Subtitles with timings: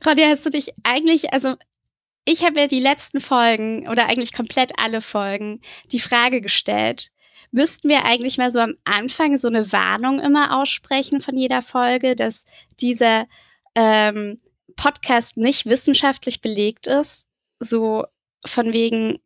[0.00, 1.56] Claudia, hast du dich eigentlich, also
[2.24, 7.10] ich habe ja die letzten Folgen oder eigentlich komplett alle Folgen die Frage gestellt,
[7.50, 12.14] müssten wir eigentlich mal so am Anfang so eine Warnung immer aussprechen von jeder Folge,
[12.16, 12.44] dass
[12.80, 13.26] dieser
[13.74, 14.38] ähm,
[14.76, 17.26] Podcast nicht wissenschaftlich belegt ist?
[17.60, 18.04] So
[18.46, 19.18] von wegen,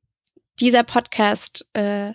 [0.60, 2.12] dieser Podcast äh,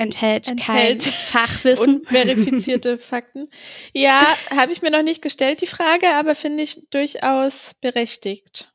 [0.00, 2.02] enthält, enthält kein Fachwissen.
[2.06, 3.48] verifizierte Fakten.
[3.92, 4.26] Ja,
[4.56, 8.72] habe ich mir noch nicht gestellt, die Frage, aber finde ich durchaus berechtigt.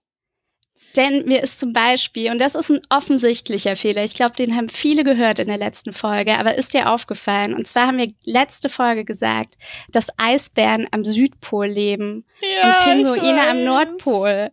[0.96, 4.70] Denn mir ist zum Beispiel, und das ist ein offensichtlicher Fehler, ich glaube, den haben
[4.70, 7.54] viele gehört in der letzten Folge, aber ist dir aufgefallen?
[7.54, 9.56] Und zwar haben wir letzte Folge gesagt,
[9.90, 14.52] dass Eisbären am Südpol leben ja, und Pinguine am Nordpol.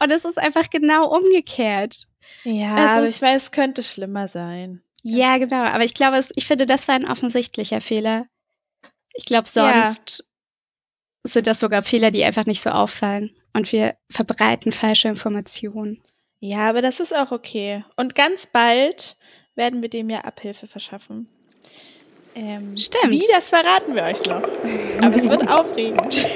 [0.00, 2.08] Und es ist einfach genau umgekehrt.
[2.42, 4.83] Ja, es aber ich weiß, es könnte schlimmer sein.
[5.06, 5.62] Ja, genau.
[5.64, 8.26] Aber ich glaube, ich finde, das war ein offensichtlicher Fehler.
[9.12, 10.24] Ich glaube, sonst
[11.24, 11.30] ja.
[11.30, 16.02] sind das sogar Fehler, die einfach nicht so auffallen und wir verbreiten falsche Informationen.
[16.40, 17.84] Ja, aber das ist auch okay.
[17.96, 19.18] Und ganz bald
[19.54, 21.28] werden wir dem ja Abhilfe verschaffen.
[22.34, 23.10] Ähm, Stimmt.
[23.10, 24.42] Wie, das verraten wir euch noch.
[25.02, 26.26] Aber es wird aufregend.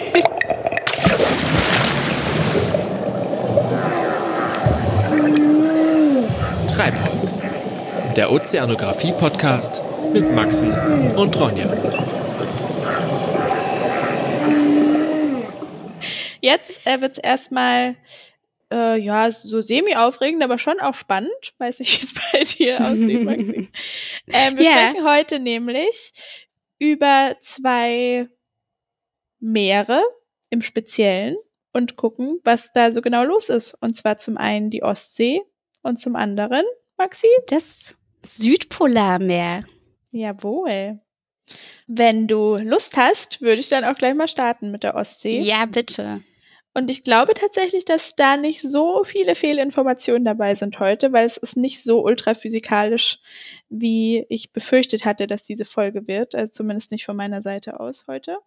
[6.68, 7.42] Treibholz.
[8.18, 9.80] Der Ozeanographie-Podcast
[10.12, 10.72] mit Maxen
[11.14, 11.72] und Ronja.
[16.40, 17.94] Jetzt äh, wird es erstmal
[18.72, 21.30] äh, ja, so semi-aufregend, aber schon auch spannend.
[21.58, 23.68] Weiß ich, wie es bei dir aussieht, Maxi.
[24.32, 24.88] ähm, wir yeah.
[24.88, 26.12] sprechen heute nämlich
[26.80, 28.28] über zwei
[29.38, 30.02] Meere
[30.50, 31.36] im Speziellen
[31.72, 33.74] und gucken, was da so genau los ist.
[33.74, 35.40] Und zwar zum einen die Ostsee
[35.82, 36.64] und zum anderen,
[36.96, 37.28] Maxi?
[37.46, 39.64] Das Südpolarmeer.
[40.10, 41.00] Jawohl.
[41.86, 45.40] Wenn du Lust hast, würde ich dann auch gleich mal starten mit der Ostsee.
[45.40, 46.22] Ja, bitte.
[46.74, 51.36] Und ich glaube tatsächlich, dass da nicht so viele Fehlinformationen dabei sind heute, weil es
[51.36, 53.18] ist nicht so ultraphysikalisch,
[53.68, 56.34] wie ich befürchtet hatte, dass diese Folge wird.
[56.34, 58.38] Also zumindest nicht von meiner Seite aus heute.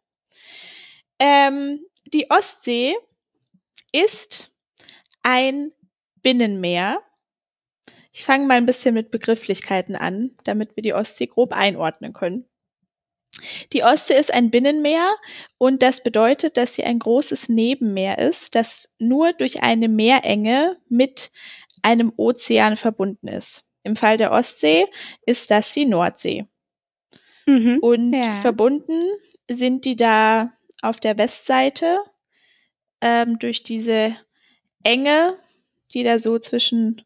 [1.19, 1.81] Ähm,
[2.13, 2.95] die Ostsee
[3.91, 4.51] ist
[5.23, 5.71] ein
[6.21, 7.01] Binnenmeer.
[8.11, 12.45] Ich fange mal ein bisschen mit Begrifflichkeiten an, damit wir die Ostsee grob einordnen können.
[13.71, 15.09] Die Ostsee ist ein Binnenmeer
[15.57, 21.31] und das bedeutet, dass sie ein großes Nebenmeer ist, das nur durch eine Meerenge mit
[21.81, 23.65] einem Ozean verbunden ist.
[23.83, 24.85] Im Fall der Ostsee
[25.25, 26.45] ist das die Nordsee.
[27.45, 28.35] Mhm, und ja.
[28.35, 29.01] verbunden
[29.49, 31.99] sind die da auf der Westseite
[33.01, 34.15] ähm, durch diese
[34.83, 35.37] Enge,
[35.93, 37.01] die da so zwischen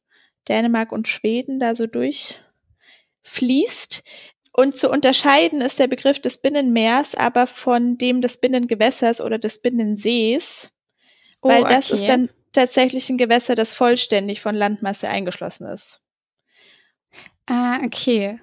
[0.47, 4.03] Dänemark und Schweden da so durchfließt.
[4.51, 9.61] Und zu unterscheiden ist der Begriff des Binnenmeers aber von dem des Binnengewässers oder des
[9.61, 10.71] Binnensees,
[11.41, 12.01] oh, weil das okay.
[12.01, 16.01] ist dann tatsächlich ein Gewässer, das vollständig von Landmasse eingeschlossen ist.
[17.47, 18.39] Ah, okay.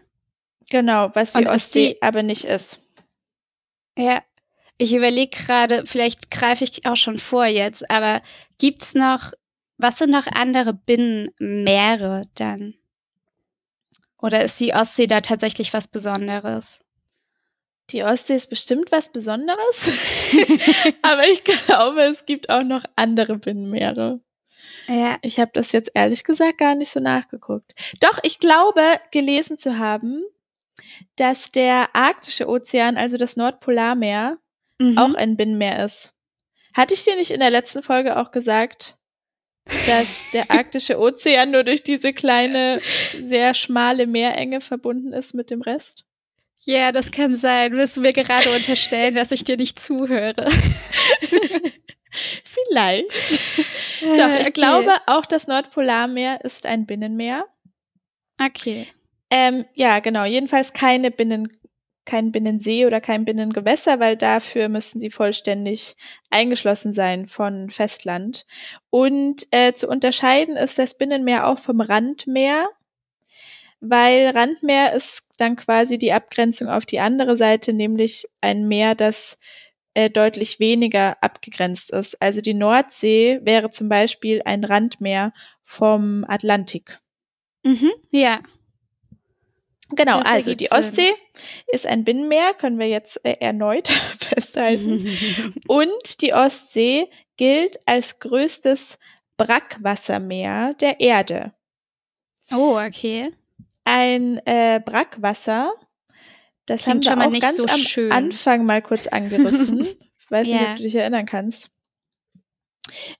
[0.70, 2.80] Genau, was die Und Ostsee die, aber nicht ist.
[3.96, 4.22] Ja,
[4.78, 8.22] ich überlege gerade, vielleicht greife ich auch schon vor jetzt, aber
[8.58, 9.32] gibt es noch,
[9.78, 12.75] was sind noch andere Binnenmeere dann?
[14.19, 16.84] Oder ist die Ostsee da tatsächlich was Besonderes?
[17.91, 19.91] Die Ostsee ist bestimmt was Besonderes,
[21.03, 24.21] aber ich glaube, es gibt auch noch andere Binnenmeere.
[24.87, 25.19] Ja.
[25.22, 27.75] Ich habe das jetzt ehrlich gesagt gar nicht so nachgeguckt.
[28.00, 30.22] Doch, ich glaube, gelesen zu haben,
[31.16, 34.38] dass der arktische Ozean, also das Nordpolarmeer,
[34.78, 34.99] mhm.
[34.99, 36.15] auch ein Binnenmeer ist.
[36.75, 38.99] Hatte ich dir nicht in der letzten Folge auch gesagt,
[39.87, 42.81] dass der arktische Ozean nur durch diese kleine,
[43.19, 46.05] sehr schmale Meerenge verbunden ist mit dem Rest?
[46.65, 47.73] Ja, das kann sein.
[47.73, 50.49] Willst du mir gerade unterstellen, dass ich dir nicht zuhöre?
[52.45, 53.41] Vielleicht.
[54.00, 54.50] Doch, ich okay.
[54.53, 57.47] glaube, auch das Nordpolarmeer ist ein Binnenmeer.
[58.41, 58.87] Okay.
[59.31, 60.25] Ähm, ja, genau.
[60.25, 61.50] Jedenfalls keine Binnen
[62.04, 65.96] kein Binnensee oder kein Binnengewässer, weil dafür müssten sie vollständig
[66.30, 68.46] eingeschlossen sein von Festland.
[68.90, 72.69] Und äh, zu unterscheiden ist das Binnenmeer auch vom Randmeer,
[73.81, 79.38] weil Randmeer ist dann quasi die Abgrenzung auf die andere Seite, nämlich ein Meer, das
[79.94, 82.20] äh, deutlich weniger abgegrenzt ist.
[82.22, 85.32] Also die Nordsee wäre zum Beispiel ein Randmeer
[85.64, 87.00] vom Atlantik.
[87.64, 88.40] Mhm, ja.
[89.94, 91.15] Genau, das also die Ostsee Sinn.
[91.73, 93.89] ist ein Binnenmeer, können wir jetzt äh, erneut
[94.21, 95.06] festhalten.
[95.69, 98.99] Und die Ostsee gilt als größtes
[99.37, 101.53] Brackwassermeer der Erde.
[102.53, 103.33] Oh, okay.
[103.85, 105.73] Ein äh, Brackwasser,
[106.67, 108.12] das Klingt haben wir auch ganz so am schön.
[108.12, 109.81] Anfang mal kurz angerissen.
[109.83, 109.97] Ich
[110.31, 110.55] weiß ja.
[110.55, 111.71] nicht, ob du dich erinnern kannst.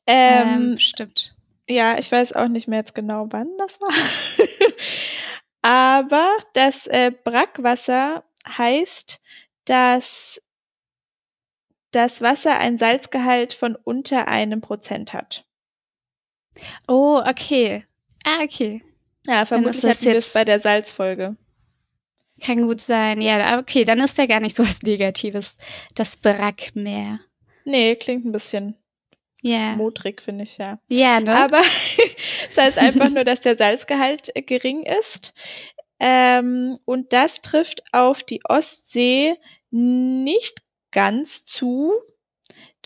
[0.07, 1.35] Ähm, Ähm, stimmt.
[1.69, 3.93] Ja, ich weiß auch nicht mehr jetzt genau, wann das war.
[5.63, 9.21] Aber das äh, Brackwasser heißt,
[9.65, 10.43] dass
[11.93, 15.45] das Wasser ein Salzgehalt von unter einem Prozent hat.
[16.89, 17.85] Oh, okay.
[18.25, 18.83] Ah, okay.
[19.27, 21.37] Ja, ist vermutlich das hatten wir es bei der Salzfolge.
[22.41, 23.21] Kann gut sein.
[23.21, 25.59] Ja, okay, dann ist ja gar nicht so was Negatives.
[25.95, 27.21] Das Brackmeer.
[27.65, 28.82] Nee, klingt ein bisschen
[29.43, 29.75] Ja.
[29.75, 30.79] modrig, finde ich ja.
[30.89, 31.37] Ja, ne?
[31.37, 31.61] Aber
[32.51, 35.35] es heißt einfach nur, dass der Salzgehalt äh, gering ist.
[35.99, 39.37] Ähm, und das trifft auf die Ostsee
[39.71, 41.93] nicht ganz zu,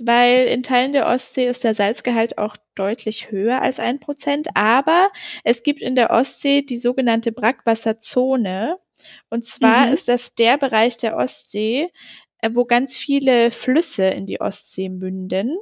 [0.00, 4.48] weil in Teilen der Ostsee ist der Salzgehalt auch deutlich höher als ein Prozent.
[4.54, 5.10] Aber
[5.44, 8.78] es gibt in der Ostsee die sogenannte Brackwasserzone.
[9.30, 9.92] Und zwar Mhm.
[9.92, 11.90] ist das der Bereich der Ostsee,
[12.40, 15.56] äh, wo ganz viele Flüsse in die Ostsee münden.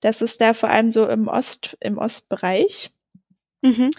[0.00, 2.90] Das ist da vor allem so im Ost, im Ostbereich.
[3.62, 3.90] mhm.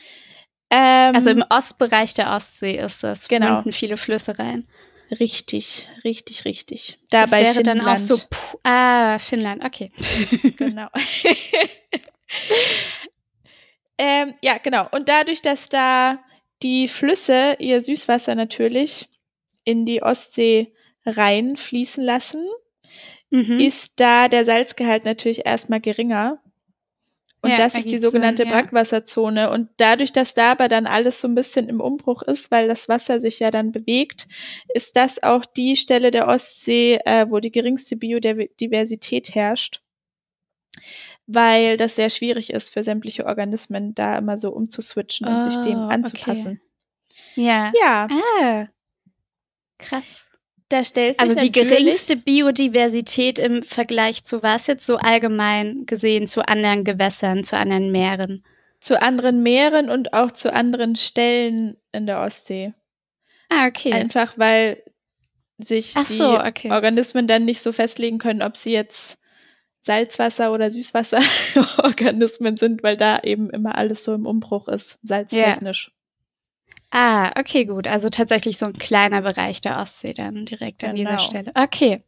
[0.74, 3.28] Ähm, Also im Ostbereich der Ostsee ist das.
[3.28, 3.56] Genau.
[3.56, 4.68] Münden viele Flüsse rein.
[5.20, 6.98] richtig, richtig, richtig.
[7.10, 7.82] Da Das wäre Finnland.
[7.82, 8.18] dann auch so.
[8.30, 9.92] Puh, ah, Finnland, okay.
[10.58, 10.88] Genau.
[13.98, 14.88] ähm, ja, genau.
[14.92, 16.20] Und dadurch, dass da
[16.64, 19.10] die Flüsse ihr Süßwasser natürlich
[19.64, 20.74] in die Ostsee
[21.06, 22.48] reinfließen lassen,
[23.32, 23.60] Mhm.
[23.60, 26.42] ist da der Salzgehalt natürlich erstmal geringer.
[27.44, 28.62] Und Ja, das ist die sogenannte Sinn, ja.
[28.62, 29.50] Brackwasserzone.
[29.50, 32.88] Und dadurch, dass da aber dann alles so ein bisschen im Umbruch ist, weil das
[32.88, 34.28] Wasser sich ja dann bewegt,
[34.76, 39.82] ist das auch die Stelle der Ostsee, äh, wo die geringste Biodiversität herrscht.
[41.26, 45.80] Weil das sehr schwierig ist für sämtliche Organismen, da immer so umzuswitchen und sich dem
[45.80, 45.94] Oh, okay.
[45.96, 46.62] anzupassen.
[47.36, 47.72] Ja.
[47.80, 48.08] Ja,
[48.40, 48.68] Ah.
[49.80, 50.30] Krass.
[50.72, 56.28] Da stellt sich Also die geringste Biodiversität im Vergleich zu was jetzt so allgemein gesehen
[56.28, 58.44] zu anderen Gewässern, zu anderen Meeren.
[58.80, 62.74] zu anderen Meeren und auch zu anderen Stellen in der Ostsee.
[63.50, 63.94] Ah, okay.
[63.94, 64.82] Einfach weil
[65.60, 66.72] sich Ach die so, okay.
[66.72, 69.20] Organismen dann nicht so festlegen können, ob sie jetzt
[69.82, 75.92] Salzwasser- oder Süßwasserorganismen sind, weil da eben immer alles so im Umbruch ist, salztechnisch.
[76.92, 77.88] Ah, okay, gut.
[77.88, 81.22] Also tatsächlich so ein kleiner Bereich der Ostsee dann direkt an dieser Genau.
[81.24, 81.52] Stelle.
[81.56, 82.04] Okay.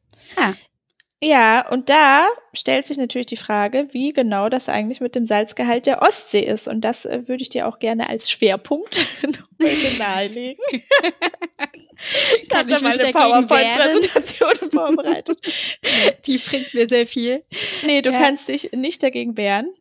[1.24, 5.86] Ja, und da stellt sich natürlich die Frage, wie genau das eigentlich mit dem Salzgehalt
[5.86, 6.68] der Ostsee ist.
[6.68, 9.08] Und das äh, würde ich dir auch gerne als Schwerpunkt
[9.64, 10.62] heute nahelegen.
[12.42, 15.40] ich habe da mal eine PowerPoint-Präsentation vorbereitet.
[16.26, 17.44] Die bringt mir sehr viel.
[17.86, 18.20] Nee, du Ja.
[18.20, 19.74] kannst dich nicht dagegen wehren,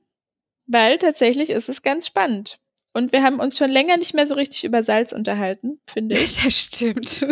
[0.67, 2.61] weil tatsächlich ist es ganz spannend.
[2.95, 6.37] Und wir haben uns schon länger nicht mehr so richtig über Salz unterhalten, finde ich.
[6.45, 7.27] Das stimmt.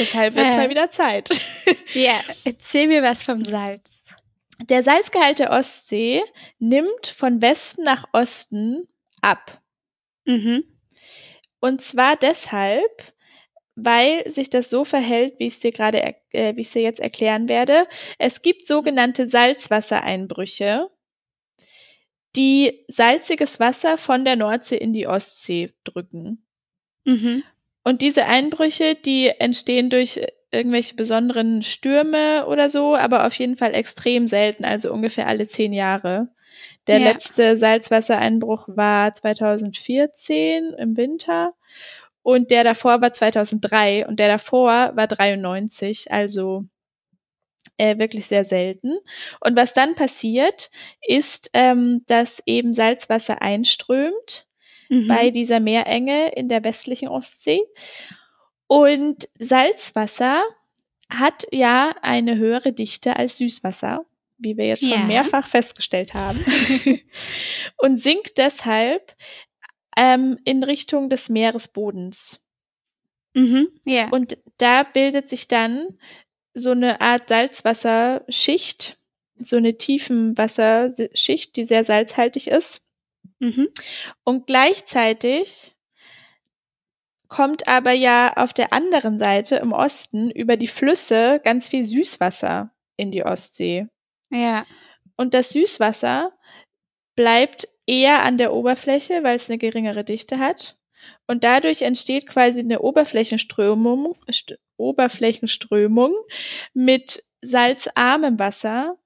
[0.00, 0.60] Deshalb wird es Ja.
[0.60, 1.28] mal wieder Zeit.
[1.94, 4.14] ja, erzähl mir was vom Salz.
[4.68, 6.22] Der Salzgehalt der Ostsee
[6.58, 8.88] nimmt von Westen nach Osten
[9.22, 9.60] ab.
[10.24, 10.64] Mhm.
[11.60, 13.12] Und zwar deshalb,
[13.76, 16.72] weil sich das so verhält, wie ich es dir gerade, er- äh, wie ich es
[16.72, 17.86] dir jetzt erklären werde.
[18.18, 20.90] Es gibt sogenannte Salzwassereinbrüche,
[22.36, 26.46] die salziges Wasser von der Nordsee in die Ostsee drücken.
[27.04, 27.42] Mhm.
[27.84, 30.20] Und diese Einbrüche, die entstehen durch
[30.50, 35.72] irgendwelche besonderen Stürme oder so, aber auf jeden Fall extrem selten, also ungefähr alle zehn
[35.72, 36.28] Jahre.
[36.86, 37.10] Der Ja.
[37.10, 41.54] letzte Salzwassereinbruch war 2014 im Winter
[42.22, 46.64] und der davor war 2003 und der davor war 93, also
[47.78, 48.98] äh, wirklich sehr selten.
[49.40, 50.70] Und was dann passiert,
[51.06, 54.46] ist, ähm, dass eben Salzwasser einströmt
[54.90, 55.06] Mhm.
[55.08, 57.60] bei dieser Meerenge in der westlichen Ostsee.
[58.66, 60.42] Und Salzwasser
[61.10, 64.04] hat ja eine höhere Dichte als Süßwasser,
[64.38, 65.04] wie wir jetzt schon Ja.
[65.04, 66.38] mehrfach festgestellt haben.
[67.78, 69.14] und sinkt deshalb
[69.96, 72.44] ähm, in Richtung des Meeresbodens.
[73.34, 73.68] Mhm.
[73.84, 74.08] Ja.
[74.10, 75.98] Und da bildet sich dann
[76.58, 78.98] so eine Art Salzwasserschicht,
[79.38, 82.82] so eine Tiefenwasserschicht, die sehr salzhaltig ist.
[83.38, 83.68] Mhm.
[84.24, 85.76] Und gleichzeitig
[87.28, 92.74] kommt aber ja auf der anderen Seite im Osten über die Flüsse ganz viel Süßwasser
[92.96, 93.86] in die Ostsee.
[94.30, 94.66] Ja.
[95.16, 96.32] Und das Süßwasser
[97.16, 100.78] bleibt eher an der Oberfläche, weil es eine geringere Dichte hat.
[101.26, 106.14] Und dadurch entsteht quasi eine Oberflächenströmung, St Oberflächenströmung
[106.74, 108.98] mit salzarmem Wasser,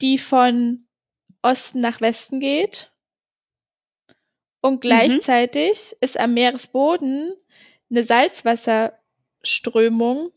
[0.00, 0.86] die von
[1.42, 2.92] Osten nach Westen geht.
[4.60, 7.32] Und gleichzeitig ist am Meeresboden
[7.90, 10.30] eine Salzwasserströmung,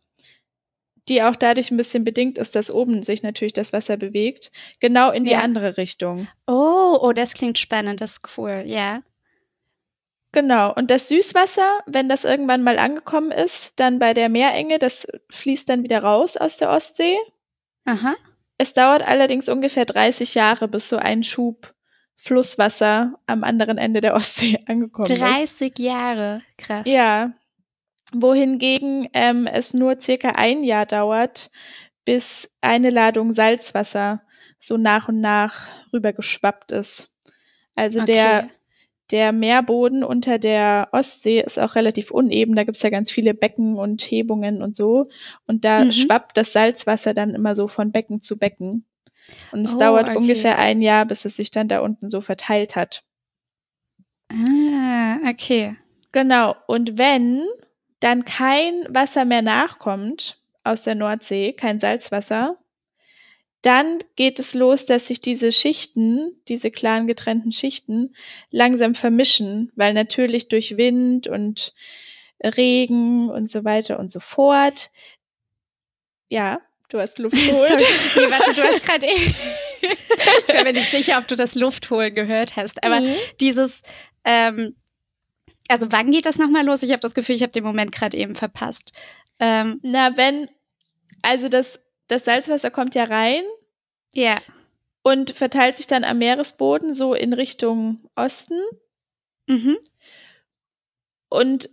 [1.08, 5.12] die auch dadurch ein bisschen bedingt ist, dass oben sich natürlich das Wasser bewegt, genau
[5.12, 5.41] in die Ja.
[5.41, 6.27] andere Richtung.
[6.48, 9.01] Oh, oh, das klingt spannend, das ist cool, ja.
[10.36, 10.74] Genau.
[10.74, 15.70] Und das Süßwasser, wenn das irgendwann mal angekommen ist, dann bei der Meerenge, das fließt
[15.70, 17.15] dann wieder raus aus der Ostsee.
[17.86, 18.15] Aha.
[18.58, 21.74] Es dauert allerdings ungefähr 30 Jahre, bis so ein Schub
[22.18, 25.22] Flusswasser am anderen Ende der Ostsee angekommen ist.
[25.22, 26.84] 30 Jahre, krass.
[26.86, 27.32] Ja.
[28.13, 31.50] Wohingegen ähm, es nur circa ein Jahr dauert,
[32.04, 34.22] bis eine Ladung Salzwasser
[34.60, 37.10] so nach und nach rübergeschwappt ist.
[37.75, 38.13] Also Okay.
[38.13, 38.50] der
[39.32, 42.56] Meerboden unter der Ostsee ist auch relativ uneben.
[42.56, 45.10] Da gibt's ja ganz viele Becken und Hebungen und so.
[45.48, 45.92] Und da Mhm.
[45.92, 48.86] schwappt das Salzwasser dann immer so von Becken zu Becken.
[49.52, 50.18] Und es Oh, dauert okay.
[50.18, 53.04] ungefähr ein Jahr, bis es sich dann da unten so verteilt hat.
[54.32, 55.76] Ah, okay.
[56.12, 56.56] Genau.
[56.68, 57.42] Und wenn
[58.00, 62.58] dann kein Wasser mehr nachkommt aus der Nordsee, kein Salzwasser,
[63.65, 68.15] dann geht es los, dass sich diese Schichten, diese klaren getrennten Schichten,
[68.51, 71.74] langsam vermischen, weil natürlich durch Wind und
[72.43, 74.91] Regen und so weiter und so fort.
[76.29, 77.79] Ja, du hast Luft geholt.
[77.79, 78.25] Sorry.
[78.27, 79.36] Nee, warte, du hast gerade eben.
[79.81, 83.15] ich bin mir nicht sicher, ob du das Luftholen gehört hast, aber Mhm.
[83.39, 83.81] dieses,
[84.24, 84.75] ähm,
[85.67, 86.84] also wann geht das nochmal los?
[86.84, 88.91] Ich habe das Gefühl, ich habe den Moment gerade eben verpasst.
[89.39, 90.50] Ähm, Na, wenn,
[91.24, 93.44] also das, das Salzwasser kommt ja rein
[94.14, 94.38] ja.
[95.04, 98.60] und verteilt sich dann am Meeresboden so in Richtung Osten.
[99.48, 99.78] Mhm.
[101.30, 101.70] Und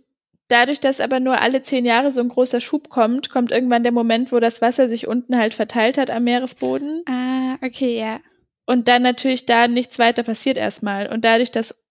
[0.47, 3.91] dadurch, dass aber nur alle zehn Jahre so ein großer Schub kommt, kommt irgendwann der
[3.91, 8.19] Moment, wo das Wasser sich unten halt verteilt hat am Meeresboden Ah, okay, ja.
[8.65, 11.07] und dann natürlich da nichts weiter passiert erstmal.
[11.11, 11.83] Und dadurch, dass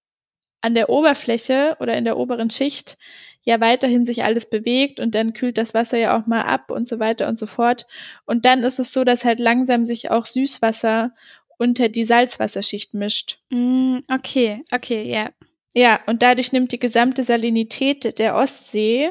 [0.61, 2.99] an der Oberfläche oder in der oberen Schicht
[3.45, 6.87] ja weiterhin sich alles bewegt und dann kühlt das Wasser ja auch mal ab und
[6.87, 7.87] so weiter und so fort.
[8.25, 11.13] Und dann ist es so, dass halt langsam sich auch Süßwasser
[11.59, 13.39] unter die Salzwasserschicht mischt.
[13.51, 15.31] Mm, okay, okay, ja.
[15.75, 19.11] Ja, und dadurch nimmt die gesamte Salinität der Ostsee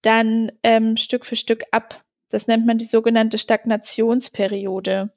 [0.00, 2.02] dann ähm, Stück für Stück ab.
[2.30, 5.12] Das nennt man die sogenannte Stagnationsperiode.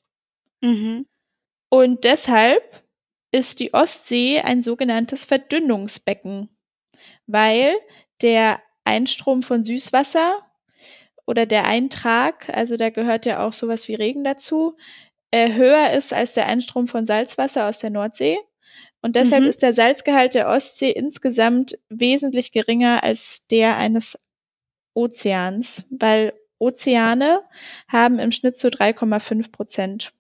[0.62, 1.08] Mhm.
[1.70, 2.84] Und deshalb
[3.32, 6.50] ist die Ostsee ein sogenanntes Verdünnungsbecken,
[7.26, 7.76] weil
[8.22, 10.40] der Einstrom von Süßwasser
[11.26, 14.78] oder der Eintrag, also da gehört ja auch sowas wie Regen dazu,
[15.32, 18.38] äh, höher ist als der Einstrom von Salzwasser aus der Nordsee.
[19.02, 19.50] Und deshalb Mhm.
[19.50, 24.20] ist der Salzgehalt der Ostsee insgesamt wesentlich geringer als der eines
[24.94, 27.42] Ozeans, weil Ozeane
[27.88, 30.14] haben im Schnitt so 3,5 Prozent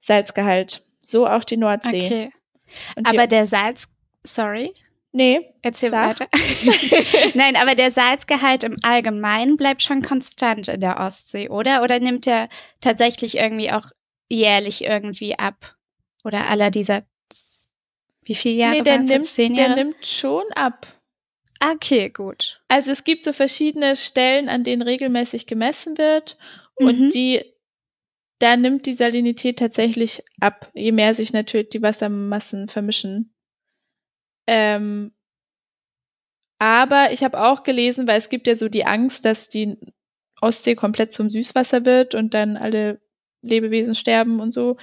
[0.00, 0.82] Salzgehalt.
[1.00, 2.06] So auch die Nordsee.
[2.06, 2.32] Okay.
[2.96, 3.88] Und Aber der Salz,
[4.24, 4.74] sorry,
[5.14, 6.20] nee, erzähl Sag.
[6.20, 6.28] weiter.
[7.34, 11.82] Nein, aber der Salzgehalt im Allgemeinen bleibt schon konstant in der Ostsee, oder?
[11.82, 12.48] Oder nimmt er
[12.82, 13.86] tatsächlich irgendwie auch
[14.28, 15.76] jährlich irgendwie ab?
[16.24, 17.04] Oder aller dieser,
[18.22, 19.26] wie viele Jahre nee, der nimmt?
[19.26, 19.84] Zehn der Jahre?
[19.84, 20.86] nimmt schon ab.
[21.74, 22.62] okay, gut.
[22.68, 26.36] Also es gibt so verschiedene Stellen, an denen regelmäßig gemessen wird
[26.76, 27.10] und Mhm.
[27.10, 27.42] die,
[28.40, 33.33] da nimmt die Salinität tatsächlich ab, je mehr sich natürlich die Wassermassen vermischen.
[34.46, 35.12] Ähm,
[36.58, 39.76] aber ich habe auch gelesen, weil es gibt ja so die Angst, dass die
[40.40, 43.00] Ostsee komplett zum Süßwasser wird und dann alle
[43.42, 44.76] Lebewesen sterben und so.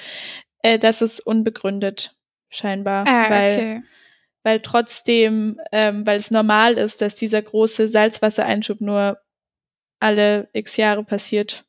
[0.60, 2.16] Äh, das ist unbegründet,
[2.50, 3.08] scheinbar.
[3.08, 3.84] Ah, weil okay.
[4.44, 9.20] weil trotzdem, ähm, weil es normal ist, dass dieser große Salzwassereinschub nur
[10.00, 11.66] alle x Jahre passiert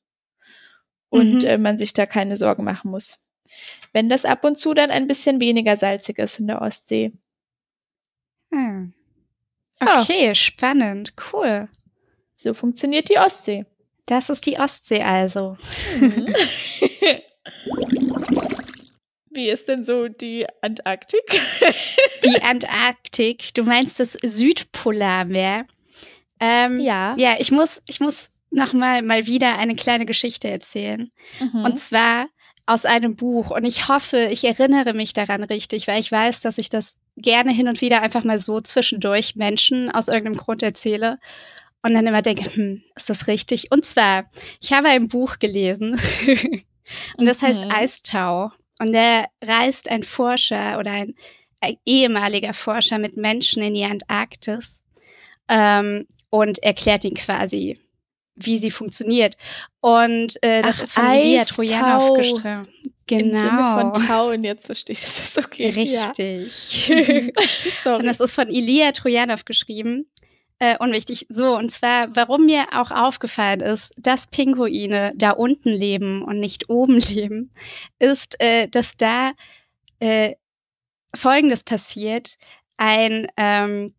[1.11, 1.44] und Mhm.
[1.44, 3.18] äh, man sich da keine Sorgen machen muss.
[3.92, 7.12] Wenn das ab und zu dann ein bisschen weniger salzig ist in der Ostsee.
[8.52, 8.92] Hm.
[9.80, 10.02] Ja.
[10.02, 11.68] Okay, spannend, cool.
[12.35, 13.66] So funktioniert die Ostsee.
[14.06, 15.56] Das ist die Ostsee also.
[16.00, 16.35] Mhm.
[19.35, 21.23] Wie ist denn so die Antarktik?
[22.25, 25.66] Die Antarktik, du meinst das Südpolarmeer.
[26.38, 27.16] Ähm, ja.
[27.16, 31.11] Ja, ich muss, ich muss noch mal, mal wieder eine kleine Geschichte erzählen.
[31.40, 31.64] Mhm.
[31.64, 32.28] Und zwar
[32.66, 33.50] aus einem Buch.
[33.50, 37.52] Und ich hoffe, ich erinnere mich daran richtig, weil ich weiß, dass ich das gerne
[37.52, 41.19] hin und wieder einfach mal so zwischendurch Menschen aus irgendeinem Grund erzähle.
[41.85, 43.73] Und dann immer denke, hm, ist das richtig?
[43.73, 46.00] Und zwar, ich habe ein Buch gelesen.
[47.16, 47.64] und das heißt.
[47.71, 48.52] Eistau.
[48.78, 51.14] Und da reist ein Forscher oder ein,
[51.61, 54.83] ein ehemaliger Forscher mit Menschen in die Antarktis
[55.49, 57.78] ähm, und erklärt ihnen quasi,
[58.35, 59.37] wie sie funktioniert.
[59.81, 61.54] Und äh, das Ach, ist von Eistau.
[61.54, 62.69] Trojanow geschrieben.
[63.19, 63.28] Genau.
[63.28, 65.69] Im Sinne von Tauen, jetzt verstehe ich, das ist okay.
[65.71, 66.88] Richtig.
[67.85, 67.97] Ja.
[67.97, 70.07] Und das ist von Ilia Trojanow geschrieben.
[70.59, 71.26] äh, unwichtig.
[71.28, 76.69] So, und zwar, warum mir auch aufgefallen ist, dass Pinguine da unten leben und nicht
[76.71, 77.52] oben leben,
[77.99, 79.33] ist, äh, dass da
[79.99, 80.35] äh,
[81.14, 82.38] Folgendes passiert.
[82.76, 83.95] Ein ähm,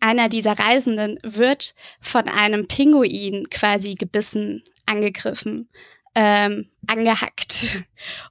[0.00, 5.68] einer dieser Reisenden wird von einem Pinguin quasi gebissen, angegriffen,
[6.14, 7.84] ähm, angehackt.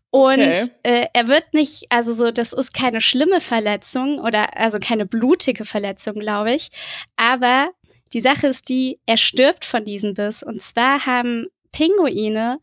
[0.10, 0.70] Und okay.
[0.84, 5.66] äh, er wird nicht, also so, das ist keine schlimme Verletzung oder also keine blutige
[5.66, 6.70] Verletzung, glaube ich.
[7.16, 7.72] Aber
[8.14, 10.44] die Sache ist die, er stirbt von diesem Biss.
[10.44, 12.60] Und zwar haben Pinguine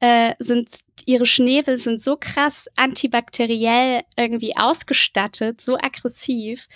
[0.00, 0.70] äh, sind
[1.06, 6.66] ihre Schnäbel sind so krass antibakteriell irgendwie ausgestattet, so aggressiv,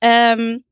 [0.00, 0.64] ähm,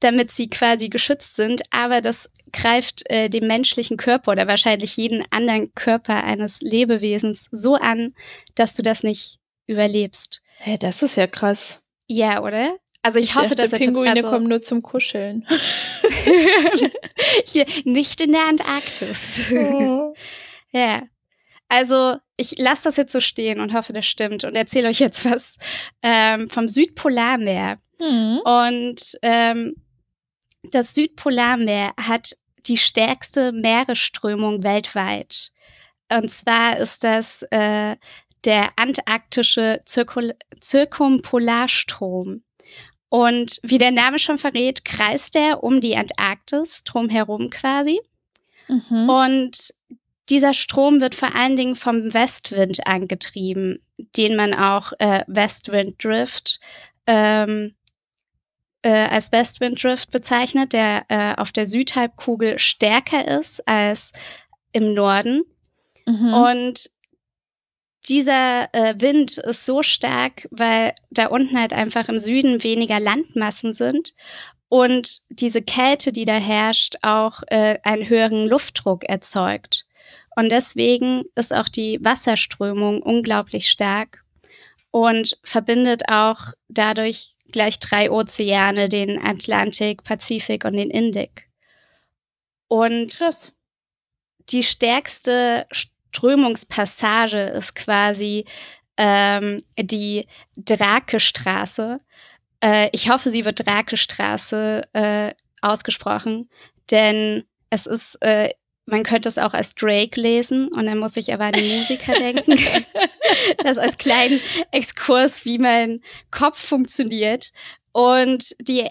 [0.00, 5.24] damit sie quasi geschützt sind, aber das greift äh, dem menschlichen Körper oder wahrscheinlich jeden
[5.30, 8.14] anderen Körper eines Lebewesens so an,
[8.54, 10.42] dass du das nicht überlebst.
[10.56, 11.82] Hey, das ist ja krass.
[12.06, 12.76] Ja, oder?
[13.02, 15.46] Also ich, ich hoffe, dachte, dass Pinguine also, kommen nur zum Kuscheln.
[17.46, 19.50] Hier, nicht in der Antarktis.
[19.52, 20.14] Oh.
[20.70, 21.02] ja.
[21.68, 25.24] Also ich lasse das jetzt so stehen und hoffe, das stimmt und erzähle euch jetzt
[25.24, 25.56] was
[26.02, 27.78] ähm, vom Südpolarmeer.
[28.00, 28.40] Mhm.
[28.44, 29.76] Und ähm,
[30.62, 32.36] das Südpolarmeer hat
[32.66, 35.52] die stärkste Meeresströmung weltweit.
[36.12, 37.96] Und zwar ist das äh,
[38.44, 42.42] der antarktische Zirkul Zirkumpolarstrom.
[43.08, 48.00] Und wie der Name schon verrät, kreist er um die Antarktis drumherum quasi.
[48.68, 49.08] Mhm.
[49.08, 49.74] Und
[50.28, 53.84] dieser Strom wird vor allen Dingen vom Westwind angetrieben,
[54.16, 56.60] den man auch äh, Westwind Drift
[57.06, 57.74] ähm,
[58.82, 64.12] äh, als Westwind Drift bezeichnet, der äh, auf der Südhalbkugel stärker ist als
[64.72, 65.42] im Norden.
[66.06, 66.34] Mhm.
[66.34, 66.90] Und
[68.08, 73.72] dieser äh, Wind ist so stark, weil da unten halt einfach im Süden weniger Landmassen
[73.72, 74.14] sind
[74.70, 79.84] und diese Kälte, die da herrscht, auch äh, einen höheren Luftdruck erzeugt.
[80.36, 84.24] Und deswegen ist auch die Wasserströmung unglaublich stark
[84.92, 91.48] und verbindet auch dadurch gleich drei Ozeane, den Atlantik, Pazifik und den Indik.
[92.68, 93.52] Und Krass.
[94.50, 98.44] die stärkste Strömungspassage ist quasi
[98.96, 101.98] ähm, die Drakestraße.
[102.62, 106.48] Äh, ich hoffe, sie wird Drakestraße äh, ausgesprochen,
[106.90, 108.50] denn es ist äh,
[108.86, 112.12] man könnte es auch als Drake lesen und dann muss ich aber an den Musiker
[112.14, 112.58] denken.
[113.58, 114.40] das als kleinen
[114.72, 117.52] Exkurs, wie mein Kopf funktioniert.
[117.92, 118.88] Und die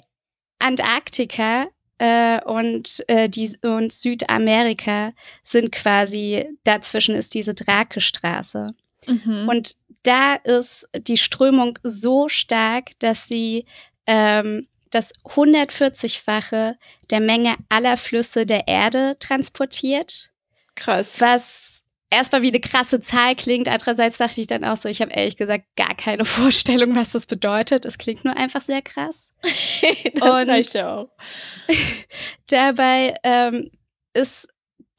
[0.60, 8.68] Antarktika äh, und, äh, die, und Südamerika sind quasi, dazwischen ist diese Drakestraße.
[9.08, 9.50] Mhm.
[9.50, 13.66] Und da ist die Strömung so stark, dass sie
[14.08, 16.76] ähm, das 140-fache
[17.10, 20.32] der Menge aller Flüsse der Erde transportiert.
[20.76, 21.22] Krass.
[21.22, 21.70] Was
[22.10, 23.70] erstmal wie eine krasse Zahl klingt.
[23.70, 27.26] Andererseits dachte ich dann auch so, ich habe ehrlich gesagt gar keine Vorstellung, was das
[27.26, 27.86] bedeutet.
[27.86, 29.34] Es klingt nur einfach sehr krass.
[30.16, 31.10] das Und reicht ja auch.
[32.48, 33.72] dabei ähm,
[34.14, 34.48] ist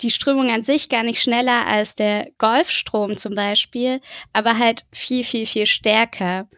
[0.01, 4.01] die Strömung an sich gar nicht schneller als der Golfstrom zum Beispiel,
[4.33, 6.49] aber halt viel, viel, viel stärker.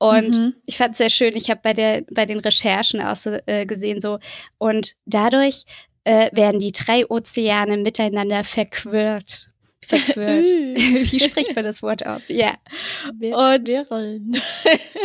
[0.00, 0.54] Und mhm.
[0.64, 3.66] ich fand es sehr schön, ich habe bei, der, bei den Recherchen auch so, äh,
[3.66, 4.18] gesehen, so,
[4.56, 5.64] und dadurch
[6.04, 9.50] äh, werden die drei Ozeane miteinander verquirlt.
[9.84, 10.48] Verquirlt.
[11.12, 12.30] Wie spricht man das Wort aus?
[12.30, 12.54] Ja.
[13.10, 14.40] Und Verquirlen.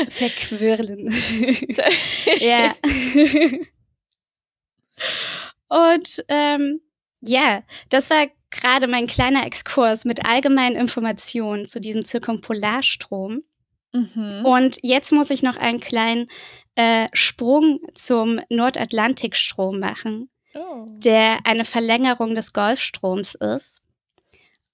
[0.09, 1.13] Verquirlen.
[2.39, 2.73] ja.
[5.67, 6.79] Und ähm,
[7.19, 13.43] ja, das war gerade mein kleiner Exkurs mit allgemeinen Informationen zu diesem Zirkumpolarstrom.
[13.95, 14.45] Mhm.
[14.45, 16.27] Und jetzt muss ich noch einen kleinen
[16.75, 20.85] äh, Sprung zum Nordatlantikstrom machen, oh.
[20.89, 23.83] der eine Verlängerung des Golfstroms ist.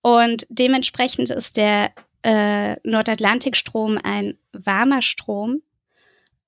[0.01, 1.91] Und dementsprechend ist der
[2.23, 5.61] äh, Nordatlantikstrom ein warmer Strom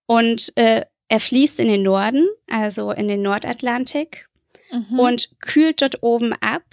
[0.08, 4.28] und äh, er fließt in den Norden, also in den Nordatlantik
[4.72, 5.00] mhm.
[5.00, 6.64] und kühlt dort oben ab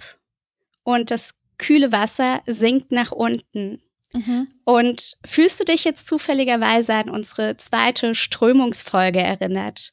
[0.83, 3.81] und das kühle Wasser sinkt nach unten
[4.13, 4.49] Mhm.
[4.65, 9.91] Und fühlst du dich jetzt zufälligerweise an unsere zweite Strömungsfolge erinnert?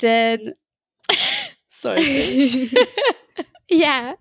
[0.00, 0.54] Denn
[1.68, 2.74] sollte ich.
[3.68, 4.14] ja.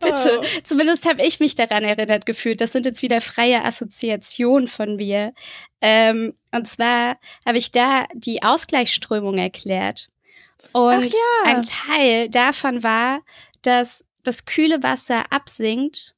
[0.00, 0.40] Bitte.
[0.40, 0.44] Oh.
[0.62, 2.60] Zumindest habe ich mich daran erinnert gefühlt.
[2.60, 5.34] Das sind jetzt wieder freie Assoziationen von mir.
[5.80, 10.08] Ähm, und zwar habe ich da die Ausgleichsströmung erklärt.
[10.72, 11.44] Und ja.
[11.44, 13.20] ein Teil davon war,
[13.62, 16.14] dass das kühle Wasser absinkt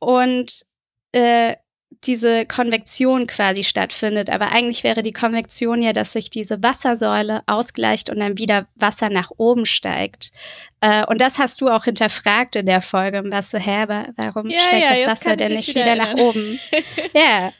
[0.00, 0.64] und
[1.12, 1.56] äh,
[2.04, 4.30] diese Konvektion quasi stattfindet.
[4.30, 9.08] Aber eigentlich wäre die Konvektion ja, dass sich diese Wassersäule ausgleicht und dann wieder Wasser
[9.08, 10.32] nach oben steigt.
[10.80, 14.60] Äh, und das hast du auch hinterfragt in der Folge, was so, hä, warum Ja,
[14.60, 16.60] steigt ja, das Wasser denn nicht wieder wieder nach oben?
[17.14, 17.52] ja.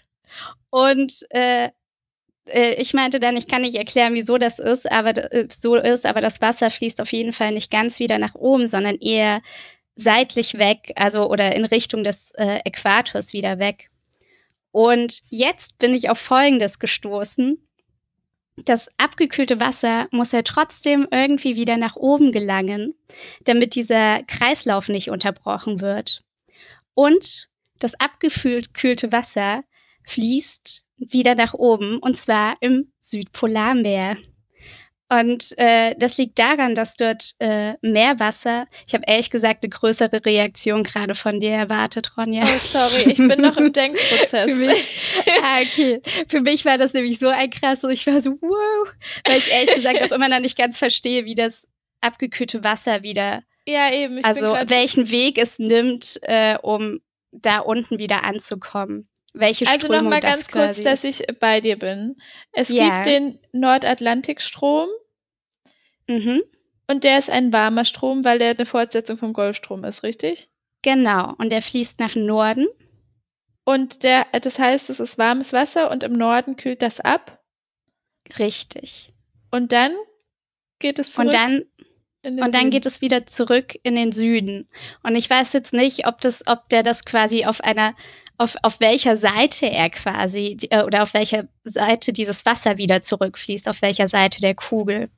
[0.70, 1.70] Und äh,
[2.48, 6.06] äh, ich meinte dann, ich kann nicht erklären, wieso das ist, aber äh, so ist,
[6.06, 9.40] aber das Wasser fließt auf jeden Fall nicht ganz wieder nach oben, sondern eher
[9.98, 13.90] seitlich weg, also oder in Richtung des äh, Äquators wieder weg.
[14.70, 17.58] Und jetzt bin ich auf Folgendes gestoßen.
[18.64, 22.94] Das abgekühlte Wasser muss ja trotzdem irgendwie wieder nach oben gelangen,
[23.44, 26.22] damit dieser Kreislauf nicht unterbrochen wird.
[26.94, 29.62] Und das abgekühlte Wasser
[30.04, 34.16] fließt wieder nach oben und zwar im Südpolarmeer.
[35.10, 40.24] Und äh, das liegt daran, dass dort äh, Meerwasser, ich habe ehrlich gesagt eine größere
[40.24, 42.44] Reaktion gerade von dir erwartet, Ronja.
[42.44, 44.44] Oh, sorry, ich bin noch im Denkprozess.
[44.44, 46.02] Für mich, ah, okay.
[46.26, 48.88] Für mich war das nämlich so ein krasses, ich war so, wow,
[49.26, 51.66] weil ich ehrlich gesagt auch immer noch nicht ganz verstehe, wie das
[52.02, 54.18] abgekühlte Wasser wieder, ja, eben.
[54.18, 57.00] Ich also welchen Weg es nimmt, äh, um
[57.32, 59.08] da unten wieder anzukommen.
[59.34, 61.20] Welche also Strömung noch mal das ganz kurz, quasi dass ist.
[61.20, 62.16] ich bei dir bin.
[62.52, 63.02] Es Ja.
[63.02, 64.88] gibt den Nordatlantikstrom
[66.08, 66.42] Mhm,
[66.86, 70.48] und der ist ein warmer Strom, weil der eine Fortsetzung vom Golfstrom ist, richtig?
[70.82, 71.34] genau.
[71.38, 72.66] Und der fließt nach Norden.
[73.64, 77.42] Und der, das heißt, es ist warmes Wasser und im Norden kühlt das ab
[78.38, 79.12] Richtig.
[79.50, 79.92] und dann
[80.78, 81.62] geht es zurück Und dann
[82.22, 82.70] in den Und dann Süden.
[82.70, 84.68] geht es wieder zurück in den Süden.
[85.02, 87.94] Und ich weiß jetzt nicht, ob das, ob der das quasi auf einer,
[88.38, 93.68] auf, auf welcher Seite er quasi, äh, oder auf welcher Seite dieses Wasser wieder zurückfließt,
[93.68, 95.10] auf welcher Seite der Kugel.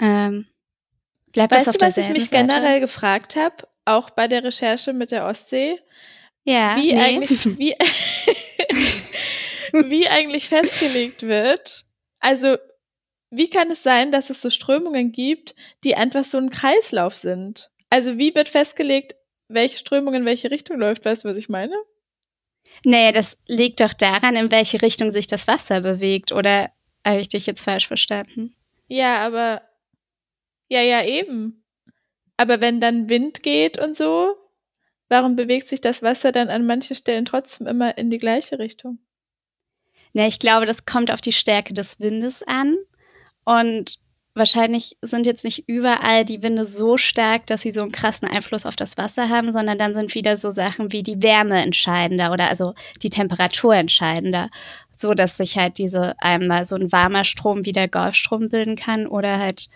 [0.00, 0.46] Ähm,
[1.32, 2.46] bleibt Weißt das auf du, was ich mich Seite?
[2.46, 5.78] generell gefragt habe, auch bei der Recherche mit der Ostsee?
[6.44, 7.00] ja, wie nee.
[7.00, 7.74] eigentlich, wie,
[9.88, 11.86] wie eigentlich festgelegt wird.
[12.20, 12.56] Also,
[13.30, 17.70] wie kann es sein, dass es so Strömungen gibt, die einfach so ein Kreislauf sind?
[17.90, 19.16] Also, wie wird festgelegt,
[19.48, 21.04] welche Strömung in welche Richtung läuft?
[21.04, 21.74] Weißt du, was ich meine?
[22.84, 26.32] Nee, das liegt doch daran, in welche Richtung sich das Wasser bewegt.
[26.32, 26.70] Oder
[27.06, 28.54] habe ich dich jetzt falsch verstanden?
[28.88, 29.62] Ja, aber,
[30.68, 31.64] ja, ja, eben.
[32.36, 34.36] Aber wenn dann Wind geht und so,
[35.08, 38.98] warum bewegt sich das Wasser dann an manchen Stellen trotzdem immer in die gleiche Richtung?
[40.12, 42.76] Ne, ich glaube, das kommt auf die Stärke des Windes an.
[43.44, 43.98] Und
[44.34, 48.66] wahrscheinlich sind jetzt nicht überall die Winde so stark, dass sie so einen krassen Einfluss
[48.66, 52.48] auf das Wasser haben, sondern dann sind wieder so Sachen wie die Wärme entscheidender oder
[52.48, 54.48] also die Temperatur entscheidender.
[54.96, 59.06] So dass sich halt diese einmal so ein warmer Strom wie der Golfstrom bilden kann
[59.06, 59.68] oder halt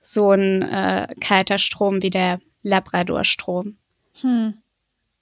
[0.00, 3.76] so ein äh, kalter Strom wie der Labradorstrom.
[4.20, 4.54] Hm.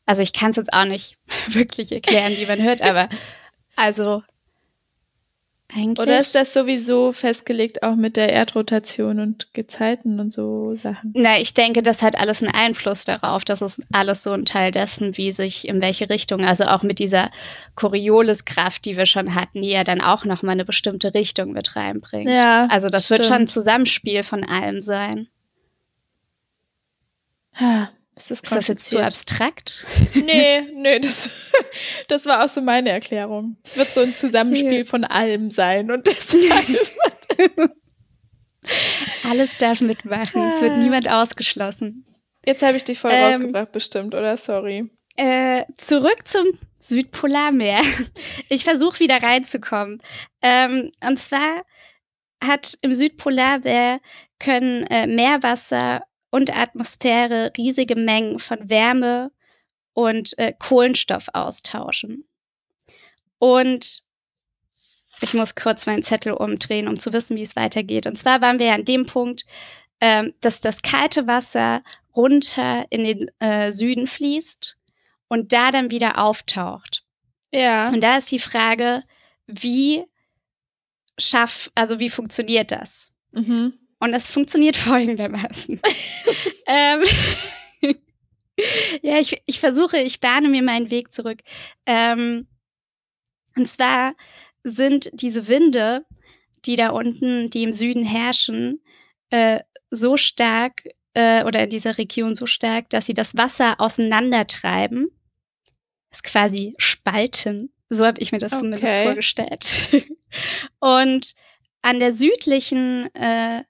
[0.07, 1.16] Also ich kann es jetzt auch nicht
[1.48, 3.09] wirklich erklären, wie man hört, aber
[3.76, 4.22] also
[5.75, 5.99] eigentlich.
[5.99, 11.13] Oder ist das sowieso festgelegt auch mit der Erdrotation und Gezeiten und so Sachen?
[11.15, 13.45] Na, ich denke, das hat alles einen Einfluss darauf.
[13.45, 16.99] Das ist alles so ein Teil dessen, wie sich in welche Richtung, also auch mit
[16.99, 17.31] dieser
[17.75, 22.31] Corioliskraft, die wir schon hatten, die ja dann auch nochmal eine bestimmte Richtung mit reinbringt.
[22.31, 22.67] Ja.
[22.71, 23.51] Also das wird schon ein stimmt.
[23.51, 25.29] Zusammenspiel von allem sein.
[27.59, 27.91] Ha,
[28.23, 29.07] ist das, Ist das jetzt zu kompliziert.
[29.07, 29.87] abstrakt?
[30.25, 31.31] Nee, nee, das,
[32.09, 33.57] das war auch so meine Erklärung.
[33.65, 36.91] Es wird so ein Zusammenspiel von allem sein und deshalb.
[39.29, 40.43] Alles darf mitmachen.
[40.49, 40.77] Es wird Ah.
[40.77, 42.05] niemand ausgeschlossen.
[42.45, 43.33] Jetzt habe ich dich voll Ähm.
[43.33, 44.37] rausgebracht, bestimmt, oder?
[44.37, 44.91] Sorry.
[45.17, 46.47] Äh, zurück zum
[46.79, 47.81] Südpolarmeer.
[48.49, 50.01] Ich versuche wieder reinzukommen.
[50.43, 51.63] Ähm, und zwar
[52.43, 54.01] hat im Südpolarmeer
[54.39, 59.31] können äh, Meerwasser und Atmosphäre riesige Mengen von Wärme
[59.93, 62.25] und äh, Kohlenstoff austauschen.
[63.38, 64.05] Und
[65.21, 68.07] ich muss kurz meinen Zettel umdrehen, um zu wissen, wie es weitergeht.
[68.07, 69.45] Und zwar waren wir ja an dem Punkt,
[70.01, 71.83] ähm, dass das kalte Wasser
[72.16, 74.79] runter in den äh, Süden fließt
[75.29, 77.05] und da dann wieder auftaucht.
[77.53, 77.88] Ja.
[77.88, 79.03] Und da ist die Frage,
[79.47, 80.05] wie
[81.19, 83.12] schaff, also wie funktioniert das?
[83.33, 83.75] Mhm.
[84.01, 85.81] Und das funktioniert folgendermaßen.
[86.67, 87.05] ähm,
[89.03, 91.41] ja, ich, ich versuche, ich bahne mir meinen Weg zurück.
[91.87, 92.49] Ähm,
[93.57, 94.15] und zwar
[94.65, 96.05] sind diese Winde,
[96.67, 98.83] die da unten, die im Süden herrschen,
[99.31, 99.61] äh,
[99.91, 100.85] so stark
[101.15, 105.11] äh, oder in dieser Region so stark, dass sie das Wasser auseinandertreiben.
[106.11, 107.73] Das quasi spalten.
[107.89, 109.05] So habe ich mir das zumindest Okay.
[109.05, 110.09] vorgestellt.
[110.79, 111.35] Und
[111.83, 113.65] an der südlichen äh,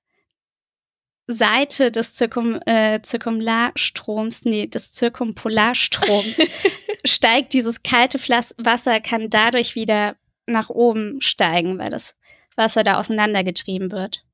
[1.31, 6.37] Seite des Zirkum, äh, Zirkumlarstroms, nee, des Zirkumpolarstroms,
[7.05, 10.17] steigt dieses kalte Flas Wasser, kann dadurch wieder
[10.47, 12.19] nach oben steigen, weil das
[12.57, 14.25] Wasser da auseinandergetrieben wird.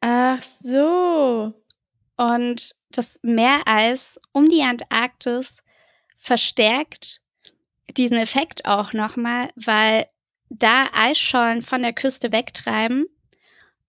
[0.00, 1.54] Ach so.
[2.16, 5.62] Und das Meereis um die Antarktis
[6.18, 7.20] verstärkt
[7.96, 10.06] diesen Effekt auch nochmal, weil
[10.50, 13.06] da Eisschollen von der Küste wegtreiben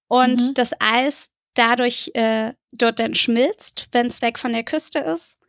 [0.07, 0.53] und mhm.
[0.53, 5.39] das Eis dadurch äh, dort dann schmilzt, wenn es weg von der Küste ist.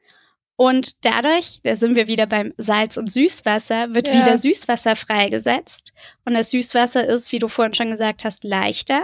[0.57, 4.21] Und dadurch, da sind wir wieder beim Salz- und Süßwasser, wird ja.
[4.21, 5.95] wieder Süßwasser freigesetzt.
[6.27, 9.03] Und das Süßwasser ist, wie du vorhin schon gesagt hast, leichter.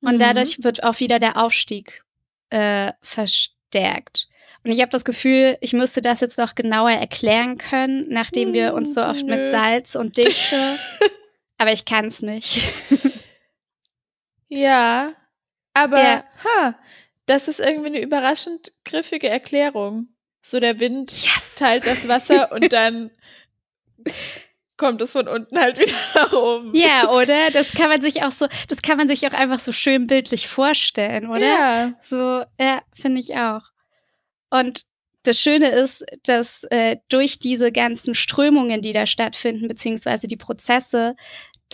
[0.00, 0.18] Und mhm.
[0.20, 2.04] dadurch wird auch wieder der Aufstieg
[2.50, 4.28] äh, verstärkt.
[4.62, 8.74] Und ich habe das Gefühl, ich müsste das jetzt noch genauer erklären können, nachdem wir
[8.74, 9.34] uns so oft Nö.
[9.36, 10.78] mit Salz und Dichte.
[11.58, 12.70] aber ich kann es nicht.
[14.48, 15.12] ja,
[15.74, 16.24] aber ja.
[16.44, 16.74] Ha,
[17.26, 20.08] das ist irgendwie eine überraschend griffige Erklärung.
[20.42, 21.54] So der Wind yes.
[21.56, 23.10] teilt das Wasser und dann
[24.76, 26.74] kommt es von unten halt wieder nach oben.
[26.74, 27.50] Ja, oder?
[27.52, 30.48] Das kann man sich auch so, das kann man sich auch einfach so schön bildlich
[30.48, 31.40] vorstellen, oder?
[31.40, 31.92] Ja.
[32.02, 33.62] So, ja, finde ich auch.
[34.50, 34.84] Und
[35.22, 41.16] das Schöne ist, dass äh, durch diese ganzen Strömungen, die da stattfinden, beziehungsweise die Prozesse,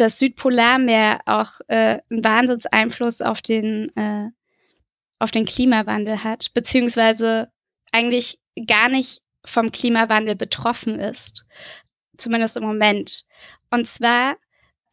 [0.01, 4.29] das Südpolarmeer auch äh, einen Wahnsinnseinfluss auf den, äh,
[5.19, 7.51] auf den Klimawandel hat, beziehungsweise
[7.93, 11.47] eigentlich gar nicht vom Klimawandel betroffen ist
[12.21, 13.25] zumindest im Moment.
[13.71, 14.37] Und zwar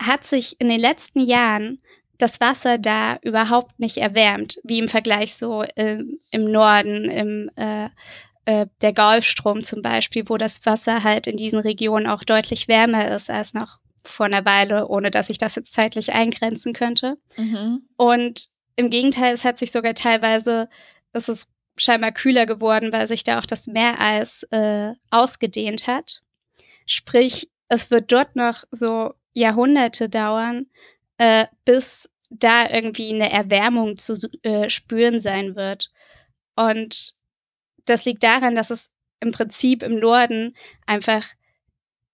[0.02, 1.82] hat sich in den letzten Jahren
[2.18, 7.90] das Wasser da überhaupt nicht erwärmt, wie im Vergleich so äh, im Norden, im äh,
[8.46, 13.08] äh, der Golfstrom zum Beispiel, wo das Wasser halt in diesen Regionen auch deutlich wärmer
[13.10, 17.18] ist als noch vor einer Weile, ohne dass ich das jetzt zeitlich eingrenzen könnte.
[17.38, 17.84] Mhm.
[17.96, 20.70] Und im Gegenteil, es hat sich sogar teilweise,
[21.14, 26.22] es ist scheinbar kühler geworden, weil sich da auch das Meereis äh, ausgedehnt hat.
[26.86, 30.68] Sprich, es wird dort noch so Jahrhunderte dauern,
[31.18, 35.90] äh, bis da irgendwie eine Erwärmung zu äh, spüren sein wird.
[36.56, 37.14] Und
[37.86, 41.26] das liegt daran, dass es im Prinzip im Norden einfach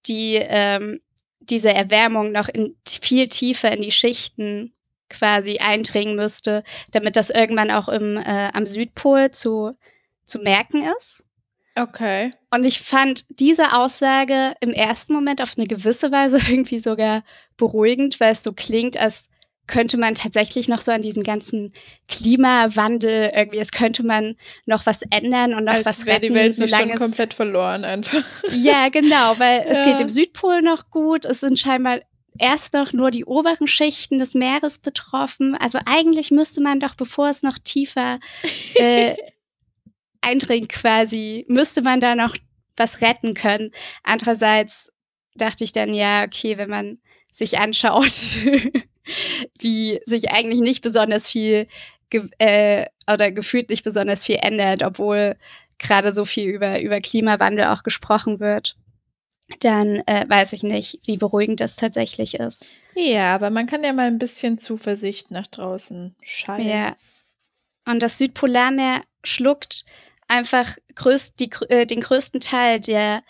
[0.05, 1.01] die ähm,
[1.49, 4.73] diese Erwärmung noch in viel tiefer in die Schichten
[5.09, 9.77] quasi eindringen müsste, damit das irgendwann auch im, äh, am Südpol zu,
[10.25, 11.25] zu merken ist.
[11.75, 12.31] Okay.
[12.51, 17.23] Und ich fand diese Aussage im ersten Moment auf eine gewisse Weise irgendwie sogar
[17.57, 19.29] beruhigend, weil es so klingt, als
[19.67, 21.73] könnte man tatsächlich noch so an diesem ganzen
[22.09, 26.53] Klimawandel irgendwie, es könnte man noch was ändern und noch als was retten, die Welt
[26.53, 28.23] solange schon komplett verloren einfach.
[28.51, 29.65] Ja, genau, weil ja.
[29.65, 31.99] es geht im Südpol noch gut, es sind scheinbar
[32.39, 35.55] erst noch nur die oberen Schichten des Meeres betroffen.
[35.55, 38.19] Also eigentlich müsste man doch, bevor es noch tiefer
[38.75, 39.15] äh,
[40.21, 42.35] eindringt quasi, müsste man da noch
[42.75, 43.71] was retten können.
[44.03, 44.91] Andererseits
[45.35, 46.99] dachte ich dann, ja, okay, wenn man
[47.31, 48.13] sich anschaut,
[49.59, 51.67] wie sich eigentlich nicht besonders viel
[52.09, 55.35] ge äh, oder gefühlt nicht besonders viel ändert, obwohl
[55.79, 58.75] gerade so viel über, über Klimawandel auch gesprochen wird,
[59.59, 62.69] dann äh, weiß ich nicht, wie beruhigend das tatsächlich ist.
[62.95, 66.67] Ja, aber man kann ja mal ein bisschen Zuversicht nach draußen scheinen.
[66.67, 66.95] Ja.
[67.85, 69.85] Und das Südpolarmeer schluckt
[70.27, 73.23] einfach größt, die, äh, den größten Teil der,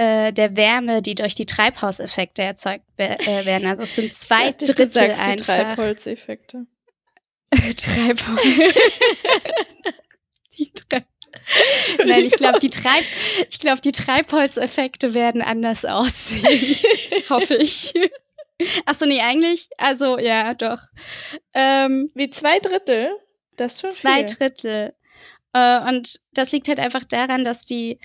[0.00, 3.68] äh, der Wärme, die durch die Treibhauseffekte erzeugt äh, werden.
[3.68, 5.56] Also es sind zwei Drittel du sagst einfach.
[5.58, 6.66] Die Treibholzeffekte.
[7.76, 8.42] Treibholz.
[10.58, 11.04] die Treib
[12.06, 13.04] Nein, ich glaube, die, Treib
[13.60, 16.78] glaub, die Treibholzeffekte werden anders aussehen.
[17.28, 17.92] Hoffe ich.
[18.86, 19.68] Achso, nee, eigentlich?
[19.76, 20.80] Also, ja, doch.
[21.52, 23.10] Ähm, Wie zwei Drittel?
[23.56, 24.36] Das ist schon Zwei viel.
[24.36, 24.94] Drittel.
[25.52, 28.00] Äh, und das liegt halt einfach daran, dass die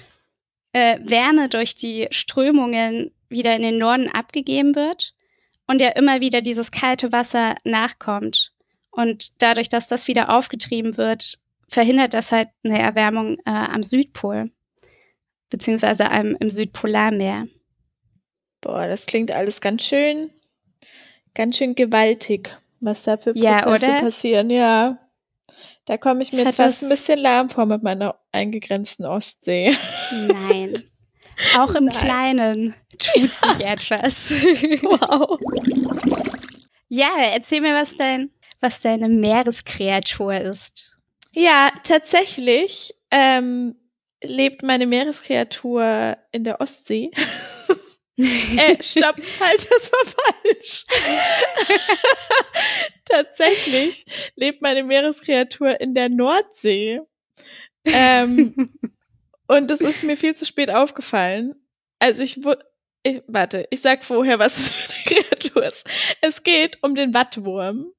[0.75, 5.13] äh, Wärme durch die Strömungen wieder in den Norden abgegeben wird
[5.67, 8.51] und ja immer wieder dieses kalte Wasser nachkommt.
[8.91, 14.51] Und dadurch, dass das wieder aufgetrieben wird, verhindert das halt eine Erwärmung äh, am Südpol,
[15.49, 17.47] beziehungsweise am, im Südpolarmeer.
[18.59, 20.29] Boah, das klingt alles ganz schön,
[21.35, 22.49] ganz schön gewaltig,
[22.81, 24.97] was da für Prozesse ja, passieren, ja.
[25.85, 29.76] Da komme ich mir jetzt fast ein bisschen lahm vor mit meiner eingegrenzten Ostsee.
[30.12, 30.84] Nein.
[31.58, 31.95] Auch im Nein.
[31.95, 34.30] Kleinen tut sich etwas.
[34.82, 35.39] Wow.
[36.88, 38.30] Ja, erzähl mir, was dein,
[38.62, 40.98] was deine Meereskreatur ist.
[41.34, 43.76] Ja, tatsächlich ähm,
[44.24, 47.12] lebt meine Meereskreatur in der Ostsee.
[48.17, 50.86] äh, stopp, halt, das war falsch.
[53.06, 57.02] Tatsächlich lebt meine Meereskreatur in der Nordsee.
[57.86, 58.74] Ähm,
[59.48, 61.56] und es ist mir viel zu spät aufgefallen.
[62.00, 62.39] Also ich,
[63.04, 65.86] ich warte, ich sag vorher, was es für eine Kreatur ist.
[66.21, 67.91] Es geht um den Wattwurm.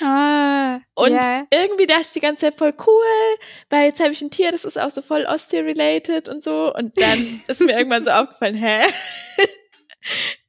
[0.00, 1.46] Ah, Und ja.
[1.50, 3.38] irgendwie dachte ich die ganze Zeit voll cool,
[3.70, 6.74] weil jetzt habe ich ein Tier, das ist auch so voll Ostsee-related und so.
[6.74, 8.82] Und dann ist mir irgendwann so aufgefallen, hä?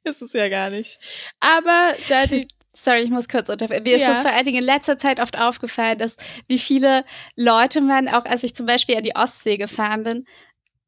[0.04, 0.98] ist es ja gar nicht.
[1.40, 2.48] Aber da die,
[2.80, 3.82] Sorry, ich muss kurz unterbrechen.
[3.82, 4.10] Mir ist Ja.
[4.10, 7.04] das vor allen Dingen in letzter Zeit oft aufgefallen, dass wie viele
[7.36, 10.24] Leute man, auch als ich zum Beispiel an die Ostsee gefahren bin,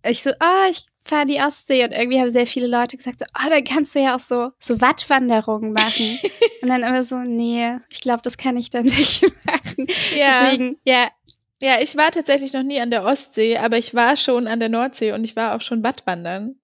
[0.05, 3.27] ich so, oh, ich fahre die Ostsee und irgendwie haben sehr viele Leute gesagt, so,
[3.35, 6.19] oh, dann kannst du ja auch so, so Wattwanderungen machen.
[6.63, 9.87] und dann immer so, nee, ich glaube, das kann ich dann nicht machen.
[10.17, 11.11] ja, Deswegen, ja,
[11.63, 14.71] ja, ich war tatsächlich noch nie an der Ostsee, aber ich war schon an der
[14.71, 16.57] Nordsee und ich war auch schon Wattwandern.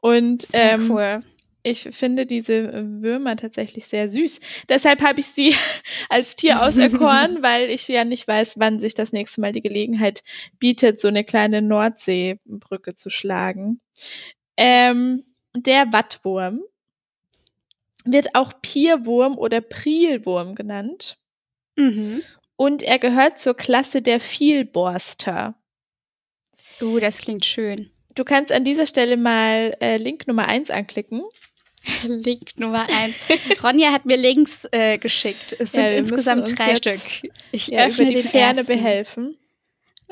[0.00, 1.22] Und sehr ähm, cool.
[1.66, 4.40] Ich finde diese Würmer tatsächlich sehr süß.
[4.68, 5.54] Deshalb habe ich sie
[6.10, 10.22] als Tier auserkoren, weil ich ja nicht weiß, wann sich das nächste Mal die Gelegenheit
[10.58, 13.80] bietet, so eine kleine Nordseebrücke zu schlagen.
[14.58, 15.24] Ähm,
[15.56, 16.60] der Wattwurm
[18.04, 21.16] wird auch Pierwurm oder Prielwurm genannt.
[21.76, 22.22] Mhm.
[22.56, 25.54] Und er gehört zur Klasse der Vielborster.
[26.82, 27.90] Uh, das klingt schön.
[28.14, 31.22] Du kannst an dieser Stelle mal äh, Link Nummer eins anklicken.
[32.06, 33.14] Link Nummer eins.
[33.62, 35.54] Ronja hat mir Links äh, geschickt.
[35.58, 37.00] Es Ja, sind müssen insgesamt drei Stück.
[37.52, 38.74] Ich Ja, öffne die den Ferne ersten.
[38.74, 39.36] behelfen.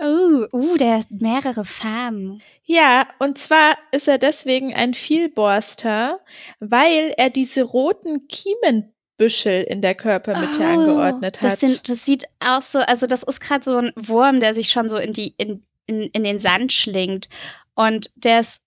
[0.00, 2.40] Uh, uh, der hat mehrere Farben.
[2.64, 6.20] Ja, und zwar ist er deswegen ein Vielborster,
[6.60, 11.52] weil er diese roten Kiemenbüschel in der Körpermitte Oh, angeordnet hat.
[11.52, 14.70] Das, sind, das sieht aus so, also das ist gerade so ein Wurm, der sich
[14.70, 17.28] schon so in die, in, in, in den Sand schlingt.
[17.74, 18.62] Und der ist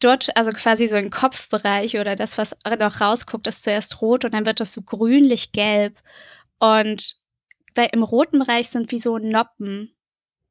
[0.00, 4.32] dort, also quasi so im Kopfbereich oder das, was noch rausguckt, ist zuerst rot und
[4.34, 5.94] dann wird das so grünlich-gelb.
[6.58, 7.16] Und
[7.74, 9.94] bei, im roten Bereich sind wie so Noppen.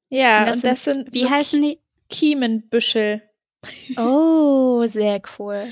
[0.09, 1.79] ja, und das und das sind, Wie so heißen die?
[2.09, 3.21] Kiemenbüschel.
[3.97, 5.71] Oh, sehr cool.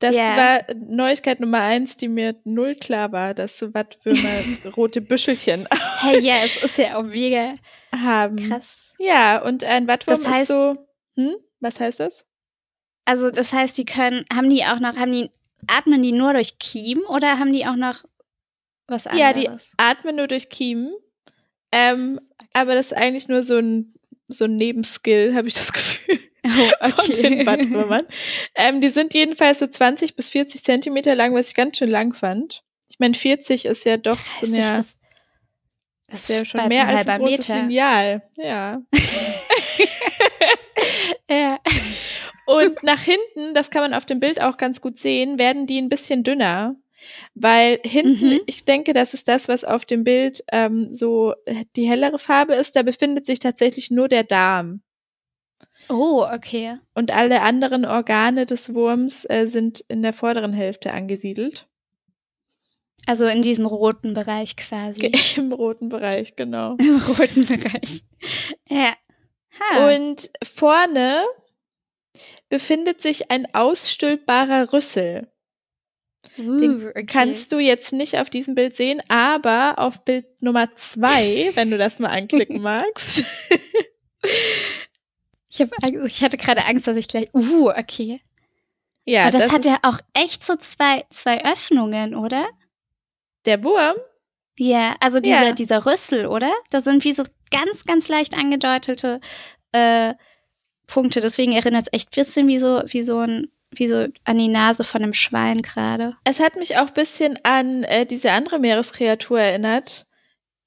[0.00, 0.36] Das Ja.
[0.36, 4.28] war Neuigkeit Nummer eins, die mir null klar war, dass so Wattwürmer
[4.76, 5.68] rote Büschelchen
[6.00, 7.54] Hey, ja, es ist ja auch mega
[7.92, 8.36] haben.
[8.48, 8.94] krass.
[8.98, 10.86] Ja, und ein Wattwurm Das heißt- ist so.
[11.16, 11.36] Hm?
[11.60, 12.26] Was heißt das?
[13.08, 15.30] Also, das heißt, die können, haben die auch noch, haben die,
[15.66, 18.04] atmen die nur durch Kiem oder haben die auch noch
[18.86, 19.72] was Ja, die anderes?
[19.78, 20.92] atmen nur durch Kiemen.
[21.72, 22.20] Ähm,
[22.52, 23.94] aber das ist eigentlich nur so ein,
[24.28, 26.18] so ein Nebenskill, habe ich das Gefühl.
[26.46, 28.06] oh, von den Wattwürmern.
[28.54, 32.12] ähm, die sind jedenfalls so 20 bis 40 Zentimeter lang, was ich ganz schön lang
[32.12, 32.62] fand.
[32.90, 34.98] Ich meine, 40 ist ja doch so 30 eine, bis,
[36.08, 37.62] das ist ja schon mehr als ein großes Meter.
[37.62, 38.22] Lineal.
[38.36, 38.82] Ja.
[41.30, 41.58] Ja.
[42.48, 45.78] Und nach hinten, das kann man auf dem Bild auch ganz gut sehen, werden die
[45.80, 46.76] ein bisschen dünner.
[47.34, 48.40] Weil hinten, Mhm.
[48.46, 51.34] ich denke, das ist das, was auf dem Bild ähm, so
[51.76, 54.80] die hellere Farbe ist, da befindet sich tatsächlich nur der Darm.
[55.88, 56.76] Oh, okay.
[56.94, 61.66] Und alle anderen Organe des Wurms äh, sind in der vorderen Hälfte angesiedelt.
[63.06, 65.12] Also in diesem roten Bereich quasi.
[65.36, 66.76] Im roten Bereich, genau.
[66.78, 68.02] Im roten Bereich.
[68.68, 68.92] Ja.
[69.60, 69.94] Ha.
[69.94, 71.22] Und vorne
[72.48, 75.30] befindet sich ein ausstülpbarer Rüssel.
[76.36, 77.06] Den uh, okay.
[77.06, 81.78] Kannst du jetzt nicht auf diesem Bild sehen, aber auf Bild Nummer zwei, wenn du
[81.78, 83.24] das mal anklicken magst.
[85.50, 85.70] ich, hab,
[86.04, 87.28] ich hatte gerade Angst, dass ich gleich.
[87.32, 88.20] Uh, okay.
[89.04, 92.46] Ja, Aber das, das hat ja auch echt so zwei, zwei Öffnungen, oder?
[93.46, 93.96] der Wurm.
[94.58, 95.52] Ja, also diese, Ja.
[95.52, 96.52] dieser Rüssel, oder?
[96.70, 99.20] Das sind wie so ganz, ganz leicht angedeutete
[99.72, 100.14] äh,
[100.88, 101.20] Punkte.
[101.20, 104.48] Deswegen erinnert es echt ein bisschen wie so, wie so ein, wie so an die
[104.48, 106.16] Nase von einem Schwein gerade.
[106.24, 110.06] Es hat mich auch ein bisschen an äh, diese andere Meereskreatur erinnert,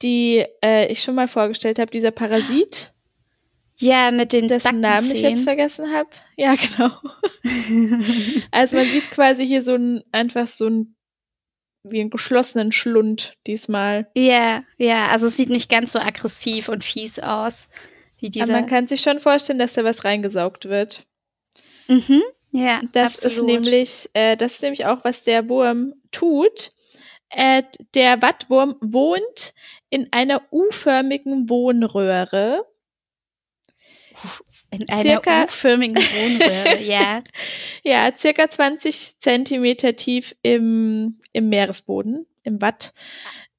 [0.02, 2.94] die äh, ich schon mal vorgestellt habe, dieser Parasit,
[3.78, 6.10] Ja, mit den dessen Namen ich jetzt vergessen habe.
[6.38, 6.92] Ja, genau.
[8.52, 10.96] Also man sieht quasi hier so ein, einfach so ein,
[11.84, 14.08] wie einen geschlossenen Schlund diesmal.
[14.16, 17.68] Ja, ja, also es sieht nicht ganz so aggressiv und fies aus
[18.22, 18.54] wie Aber dieser.
[18.54, 21.06] man kann sich schon vorstellen, dass da was reingesaugt wird.
[21.88, 23.38] mhm, ja, Das absolut.
[23.38, 26.72] ist nämlich, äh, das ist nämlich auch, was der Wurm tut.
[27.30, 29.54] Äh, der Wattwurm wohnt
[29.90, 32.66] in einer U-förmigen Wohnröhre.
[34.72, 37.24] in einer U-förmigen Wohnröhre, ja.
[37.84, 42.93] Ja, circa 20 Zentimeter tief im, im Meeresboden, im Watt.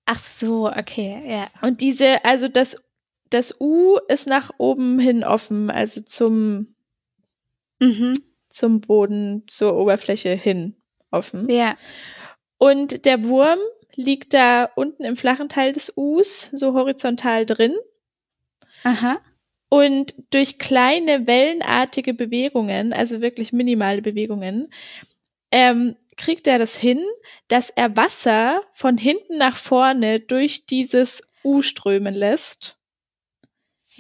[0.05, 1.49] Ach so, okay, ja.
[1.66, 2.76] Und diese, also das,
[3.35, 6.74] das U ist nach oben hin offen, also zum,
[7.80, 8.12] Mhm,
[8.49, 10.76] zum Boden, zur Oberfläche hin
[11.11, 11.49] offen.
[11.51, 11.76] ja.
[12.59, 13.59] Und der Wurm
[13.97, 17.74] liegt da unten im flachen Teil des Us, so horizontal drin.
[18.85, 19.20] Aha.
[19.68, 24.72] Und durch kleine wellenartige Bewegungen, also wirklich minimale Bewegungen,
[25.51, 27.01] ähm, kriegt er das hin,
[27.49, 32.76] dass er Wasser von hinten nach vorne durch dieses U strömen lässt.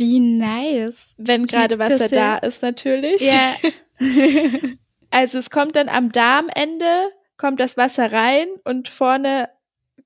[0.02, 1.14] Wie nice.
[1.16, 3.22] Wenn gerade Wasser da ist, natürlich.
[3.22, 3.54] Ja.
[5.14, 9.50] Also es kommt dann am Darmende, kommt das Wasser rein und vorne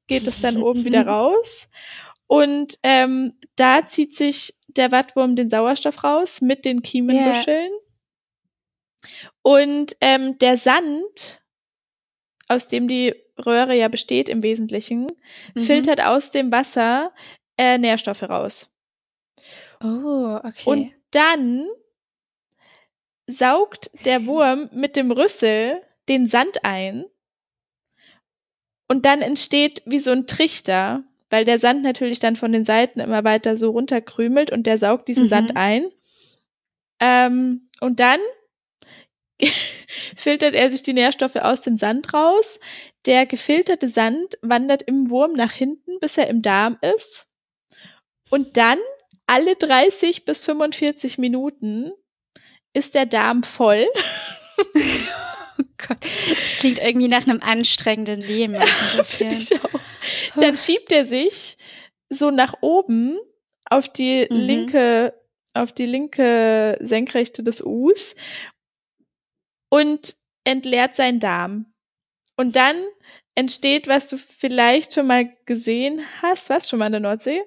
[0.09, 1.69] geht es dann oben wieder raus.
[2.27, 7.71] Und ähm, da zieht sich der Wattwurm den Sauerstoff raus mit den Kiemenbüscheln.
[9.43, 11.43] Und ähm, der Sand,
[12.49, 15.07] aus dem die Röhre ja besteht im Wesentlichen,
[15.55, 15.61] Mhm.
[15.61, 17.13] filtert aus dem Wasser
[17.57, 18.76] äh, Nährstoffe raus.
[19.83, 20.65] Oh, okay.
[20.65, 21.67] Und dann
[23.27, 27.05] saugt der Wurm mit dem Rüssel den Sand ein.
[28.89, 33.01] Und dann entsteht wie so ein Trichter, weil der Sand natürlich dann von den Seiten
[33.01, 35.29] immer weiter so runterkrümelt und der saugt diesen Mhm.
[35.29, 35.87] Sand ein.
[37.01, 38.21] Ähm, und dann
[40.17, 42.61] filtert er sich die Nährstoffe aus dem Sand raus.
[43.07, 47.29] Der gefilterte Sand wandert im Wurm nach hinten, bis er im Darm ist.
[48.31, 48.79] Und dann
[49.27, 51.93] alle 30 bis 45 Minuten
[52.73, 53.87] ist der Darm voll.
[55.59, 55.99] oh Gott,
[56.29, 58.57] das klingt irgendwie nach einem anstrengenden Leben.
[58.57, 58.65] auch
[59.21, 59.81] ein.
[60.37, 61.57] Dann schiebt er sich
[62.09, 63.19] so nach oben
[63.69, 64.37] auf die Mhm.
[64.37, 65.15] linke,
[65.55, 68.15] auf die linke Senkrechte des Us
[69.71, 71.73] und entleert seinen Darm.
[72.37, 72.77] Und dann
[73.35, 76.49] entsteht, was du vielleicht schon mal gesehen hast.
[76.51, 77.43] Was schon mal in der Nordsee?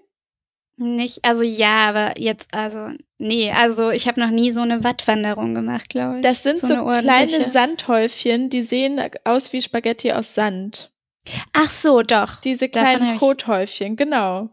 [0.82, 5.54] Nicht, also ja, aber jetzt, also, nee, also ich habe noch nie so eine Wattwanderung
[5.54, 6.22] gemacht, glaube ich.
[6.22, 7.50] Das sind so, eine kleine.
[7.50, 10.90] Sandhäufchen, die sehen aus wie Spaghetti aus Sand.
[11.52, 12.38] Ach so, doch.
[12.38, 14.50] Diese kleinen Kothäufchen, genau.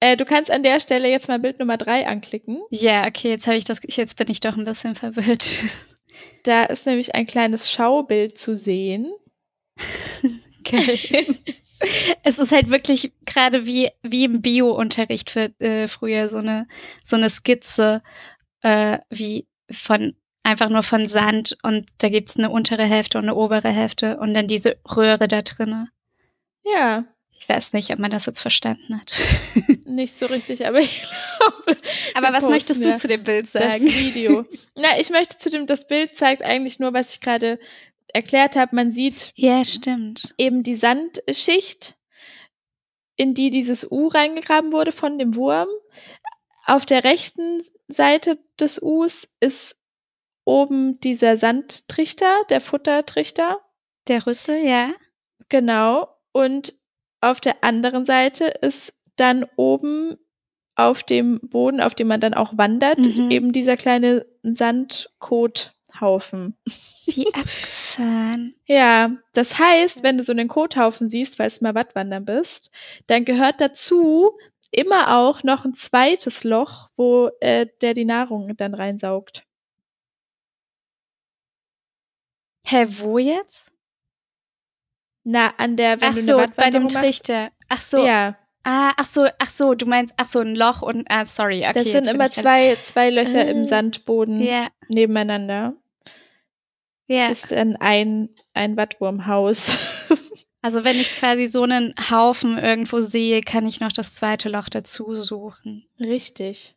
[0.00, 2.60] Äh, du kannst an der Stelle jetzt mal Bild Nummer drei anklicken.
[2.70, 5.44] Ja, okay, jetzt habe ich das, jetzt bin ich doch ein bisschen verwirrt.
[6.42, 9.12] Da ist nämlich ein kleines Schaubild zu sehen.
[10.64, 11.26] Geil.
[12.22, 16.66] es ist halt wirklich gerade wie, wie im Bio-Unterricht für äh, früher so eine,
[17.04, 18.02] so eine Skizze,
[18.62, 23.34] äh, wie von einfach nur von Sand und da gibt's eine untere Hälfte und eine
[23.34, 25.88] obere Hälfte und dann diese Röhre da drinne.
[26.64, 27.04] Ja,
[27.40, 29.22] Ich weiß nicht, ob man das jetzt verstanden hat.
[29.84, 31.80] nicht so richtig, aber ich glaube.
[32.14, 33.84] Aber was möchtest du zu dem Bild Das sagen?
[33.84, 34.44] Video.
[34.74, 37.58] Na, ich möchte zu dem, das Bild zeigt eigentlich nur, was ich gerade
[38.14, 38.74] erklärt habe.
[38.76, 40.34] Man sieht Ja, stimmt.
[40.38, 41.96] eben die Sandschicht,
[43.16, 45.68] in die dieses U reingegraben wurde von dem Wurm.
[46.66, 49.76] Auf der rechten Seite des Us ist
[50.44, 53.58] oben dieser Sandtrichter, der Futtertrichter.
[54.06, 54.92] Der Rüssel, ja.
[55.48, 56.08] Genau.
[56.32, 56.74] Und
[57.20, 60.16] auf der anderen Seite ist dann oben
[60.76, 63.30] auf dem Boden, auf dem man dann auch wandert, Mhm.
[63.30, 64.24] eben dieser kleine
[65.98, 66.56] Sandkothaufen.
[67.06, 68.54] Wie abgefahren.
[68.66, 72.70] Ja, das heißt, wenn du so einen Kothaufen siehst, falls du mal Wattwandern bist,
[73.06, 74.38] dann gehört dazu
[74.70, 79.44] immer auch noch ein zweites Loch, wo äh, der die Nahrung dann reinsaugt.
[82.66, 83.72] Hä, wo jetzt?
[85.24, 87.24] Na, an der, wenn ach du so, eine bei dem Wattwanderung machst.
[87.26, 87.50] Trichter.
[87.68, 88.04] Ach so.
[88.06, 91.60] Ja, Ah, ach so, ach so, du meinst, ach so, ein Loch und, ah, sorry,
[91.60, 91.72] okay.
[91.72, 95.74] das sind immer grad- zwei, zwei Löcher Äh, im Sandboden Ja, nebeneinander.
[97.08, 97.28] Ja.
[97.28, 99.78] Ist dann ein, ein Wattwurmhaus.
[100.60, 104.68] Also wenn ich quasi so einen Haufen irgendwo sehe, kann ich noch das zweite Loch
[104.68, 105.86] dazu suchen.
[106.00, 106.74] Richtig.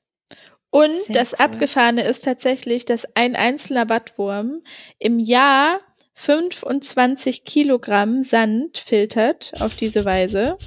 [0.70, 1.46] Und Sehr das cool.
[1.46, 4.62] Abgefahrene ist tatsächlich, dass ein einzelner Wattwurm
[5.00, 5.80] im Jahr
[6.14, 10.58] 25 Kilogramm Sand filtert auf diese Weise.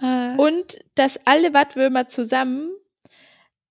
[0.00, 2.70] Äh, Und dass alle Wattwürmer zusammen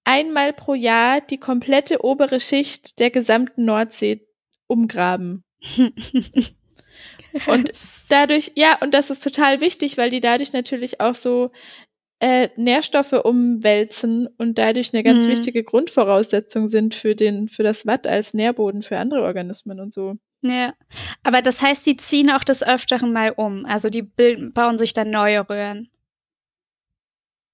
[0.06, 4.28] einmal pro Jahr die komplette obere Schicht der gesamten Nordsee
[4.72, 5.43] umgraben.
[7.47, 7.72] Und
[8.09, 11.51] dadurch, ja, und das ist total wichtig, weil die dadurch natürlich auch so
[12.19, 15.32] äh, Nährstoffe umwälzen und dadurch eine ganz Mhm.
[15.32, 20.15] wichtige Grundvoraussetzung sind für den, für das Watt als Nährboden für andere Organismen und so.
[20.41, 20.74] ja.
[21.24, 23.65] Aber das heißt, die ziehen auch des Öfteren mal um.
[23.65, 25.89] Also die bilden, bauen sich dann neue Röhren.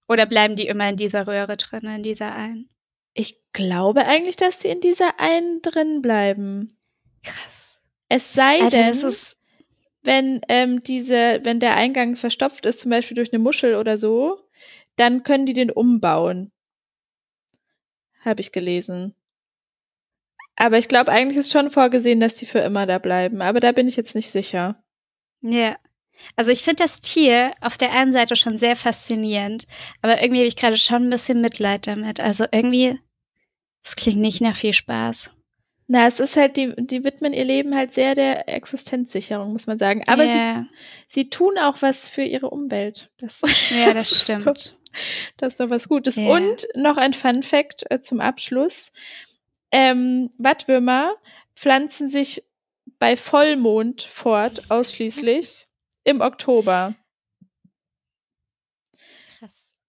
[0.10, 2.70] Oder bleiben die immer in dieser Röhre drin, in dieser einen?
[3.14, 6.77] Ich glaube eigentlich, dass sie in dieser einen drin bleiben.
[7.28, 7.82] Krass.
[8.10, 9.14] Es sei Alter, denn,
[10.04, 14.40] wenn ähm, diese, wenn der Eingang verstopft ist, zum Beispiel durch eine Muschel oder so,
[14.96, 16.52] dann können die den umbauen.
[18.22, 19.16] Habe ich gelesen.
[20.56, 23.42] Aber ich glaube, eigentlich ist schon vorgesehen, dass die für immer da bleiben.
[23.42, 24.84] Aber da bin ich jetzt nicht sicher.
[25.42, 25.78] Ja.
[26.36, 29.68] Also ich finde das Tier auf der einen Seite schon sehr faszinierend,
[30.02, 32.20] aber irgendwie habe ich gerade schon ein bisschen Mitleid damit.
[32.20, 33.00] Also irgendwie,
[33.84, 35.37] es klingt nicht nach viel Spaß.
[35.90, 39.80] Na, es ist halt, die, die widmen ihr Leben halt sehr der Existenzsicherung, muss man
[39.80, 40.04] sagen.
[40.08, 40.66] Aber yeah.
[41.08, 43.10] sie, sie tun auch was für ihre Umwelt.
[43.18, 44.48] Das, ja, das, das stimmt.
[44.48, 44.94] Ist doch,
[45.38, 46.18] das ist doch was Gutes.
[46.18, 46.36] Yeah.
[46.36, 48.92] Und noch ein Fun Fact äh, zum Abschluss.
[49.72, 51.14] Ähm, Wattwürmer
[51.56, 52.44] pflanzen sich
[53.00, 55.68] bei Vollmond fort, ausschließlich
[56.04, 56.96] im Oktober.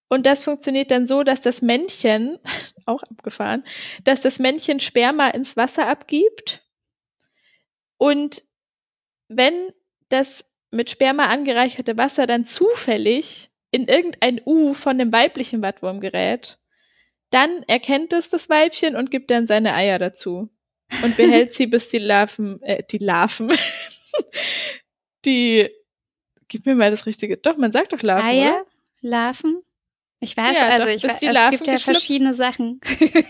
[0.08, 2.38] Und das funktioniert dann so, dass das Männchen,
[2.86, 3.64] auch abgefahren,
[4.04, 6.64] dass das Männchen Sperma ins Wasser abgibt.
[7.98, 8.42] Und
[9.28, 9.54] wenn
[10.08, 16.58] das mit Sperma angereicherte Wasser dann zufällig in irgendein U von dem weiblichen Wattwurm gerät,
[17.30, 20.48] dann erkennt es das Weibchen und gibt dann seine Eier dazu.
[21.02, 23.52] Und behält sie, bis die Larven, äh, die Larven,
[25.26, 25.68] die
[26.48, 27.36] Gib mir mal das Richtige.
[27.36, 28.26] Doch, man sagt doch Larven.
[28.26, 28.66] Eier, oder?
[29.02, 29.62] Larven.
[30.20, 32.80] Ich weiß, ja, also doch, ich weiß, es gibt ja verschiedene Sachen.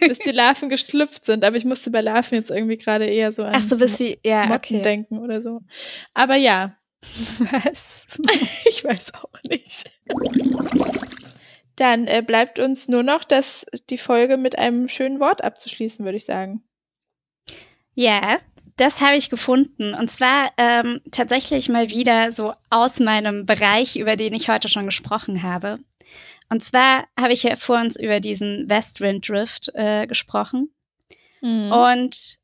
[0.00, 3.44] bis die Larven geschlüpft sind, aber ich musste bei Larven jetzt irgendwie gerade eher so
[3.44, 4.82] an Ach so, bis sie, ja, Motten okay.
[4.82, 5.60] denken oder so.
[6.14, 6.76] Aber ja.
[7.00, 8.06] Was?
[8.64, 9.84] ich weiß auch nicht.
[11.76, 16.16] Dann äh, bleibt uns nur noch, das, die Folge mit einem schönen Wort abzuschließen, würde
[16.16, 16.64] ich sagen.
[17.94, 18.38] Ja,
[18.76, 19.94] das habe ich gefunden.
[19.94, 24.86] Und zwar ähm, tatsächlich mal wieder so aus meinem Bereich, über den ich heute schon
[24.86, 25.78] gesprochen habe.
[26.50, 30.70] Und zwar habe ich ja vor uns über diesen Westwind Drift äh, gesprochen.
[31.42, 31.72] Mhm.
[31.72, 32.38] Und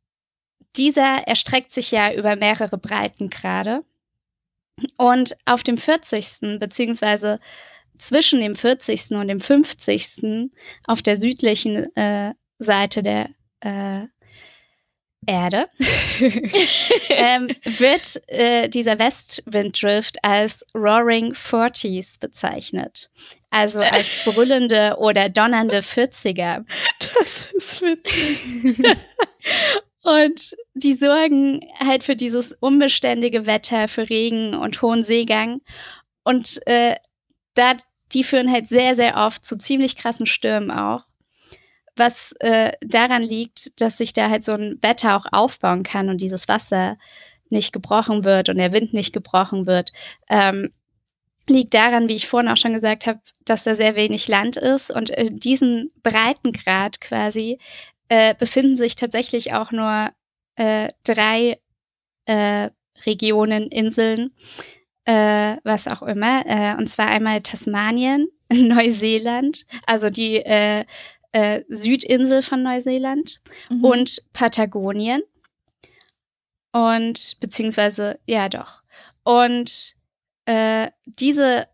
[0.76, 3.84] dieser erstreckt sich ja über mehrere Breitengrade.
[4.98, 6.59] Und auf dem 40.
[6.59, 7.38] beziehungsweise
[7.98, 9.12] zwischen dem 40.
[9.12, 10.50] und dem 50.
[10.86, 13.30] auf der südlichen äh, Seite der
[13.61, 14.07] äh,
[15.26, 15.68] Erde
[17.09, 23.11] ähm, wird äh, dieser Westwinddrift als Roaring Forties bezeichnet.
[23.55, 26.64] Also als brüllende oder donnernde 40er.
[26.98, 28.84] Das ist witzig.
[30.02, 35.61] und die sorgen halt für dieses unbeständige Wetter, für Regen und hohen Seegang.
[36.24, 36.96] Und äh,
[37.55, 37.74] da,
[38.12, 41.05] die führen halt sehr, sehr oft zu ziemlich krassen Stürmen auch
[41.96, 46.20] was äh, daran liegt, dass sich da halt so ein Wetter auch aufbauen kann und
[46.20, 46.98] dieses Wasser
[47.50, 49.92] nicht gebrochen wird und der Wind nicht gebrochen wird,
[50.28, 50.72] ähm,
[51.49, 54.90] liegt daran, wie ich vorhin auch schon gesagt habe, dass da sehr wenig Land ist
[54.90, 57.59] und äh, diesen Breitengrad quasi
[58.09, 60.11] äh, befinden sich tatsächlich auch nur
[60.57, 61.59] äh, drei
[62.26, 62.70] äh,
[63.07, 64.32] Regionen, Inseln,
[65.05, 70.84] äh, was auch immer, äh, und zwar einmal Tasmanien, Neuseeland, also die äh,
[71.32, 73.84] äh, Südinsel von Neuseeland mhm.
[73.84, 75.22] und Patagonien.
[76.72, 78.82] Und beziehungsweise, ja doch.
[79.22, 79.97] Und
[80.47, 81.68] äh, diese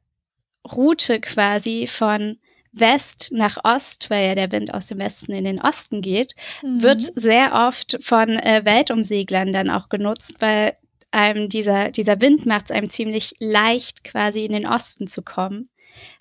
[0.71, 2.39] Route quasi von
[2.73, 6.83] West nach Ost, weil ja der Wind aus dem Westen in den Osten geht, mhm.
[6.83, 10.77] wird sehr oft von äh, Weltumseglern dann auch genutzt, weil
[11.11, 15.69] einem dieser, dieser Wind macht es einem ziemlich leicht, quasi in den Osten zu kommen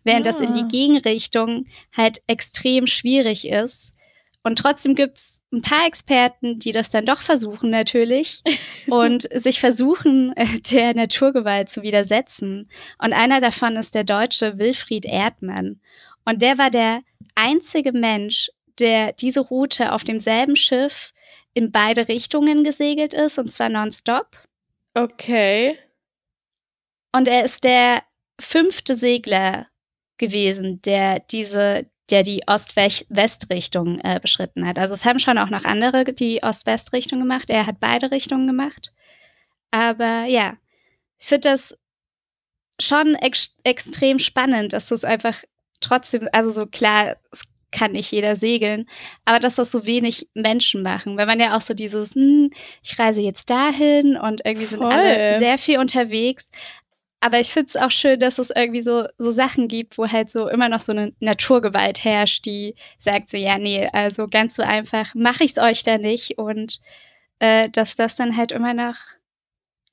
[0.03, 0.31] während ja.
[0.31, 0.67] das in die ah.
[0.67, 3.95] Gegenrichtung halt extrem schwierig ist.
[4.43, 8.41] Und trotzdem gibt's ein paar Experten, die das dann doch versuchen natürlich
[8.87, 12.69] und sich versuchen, äh, der Naturgewalt zu widersetzen.
[12.97, 15.81] Und einer davon ist der deutsche Wilfried Erdmann.
[16.25, 17.01] Und der war der
[17.35, 21.13] einzige Mensch, der diese Route auf demselben Schiff
[21.53, 24.37] in beide Richtungen gesegelt ist, und zwar nonstop.
[24.93, 25.77] Okay.
[27.11, 28.03] Und er ist der
[28.39, 29.67] fünfte Segler
[30.17, 34.79] gewesen, der diese, der die Ost-West-Richtung äh, beschritten hat.
[34.79, 37.49] Also es haben schon auch noch andere die Ost-West-Richtung gemacht.
[37.49, 38.91] Er hat beide Richtungen gemacht.
[39.71, 40.57] Aber ja,
[41.19, 41.77] ich finde das
[42.79, 45.43] schon ex extrem spannend, dass das einfach
[45.81, 48.87] trotzdem, also so klar, es kann nicht jeder segeln,
[49.25, 52.49] aber dass das so wenig Menschen machen, weil man ja auch so dieses, hm,
[52.83, 54.91] ich reise jetzt dahin und irgendwie sind Voll.
[54.91, 56.49] alle sehr viel unterwegs,
[57.21, 60.31] aber ich finde es auch schön, dass es irgendwie so, so Sachen gibt, wo halt
[60.31, 64.63] so immer noch so eine Naturgewalt herrscht, die sagt so, ja, nee, also ganz so
[64.63, 66.37] einfach mache ich es euch da nicht.
[66.37, 66.79] Und
[67.39, 68.95] äh, dass das dann halt immer noch,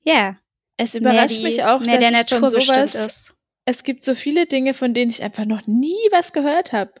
[0.03, 0.37] ja.
[0.77, 3.35] Es überrascht die, mich auch, dass der Natur von sowas, ist.
[3.65, 6.93] Es gibt so viele Dinge, von denen ich einfach noch nie was gehört habe.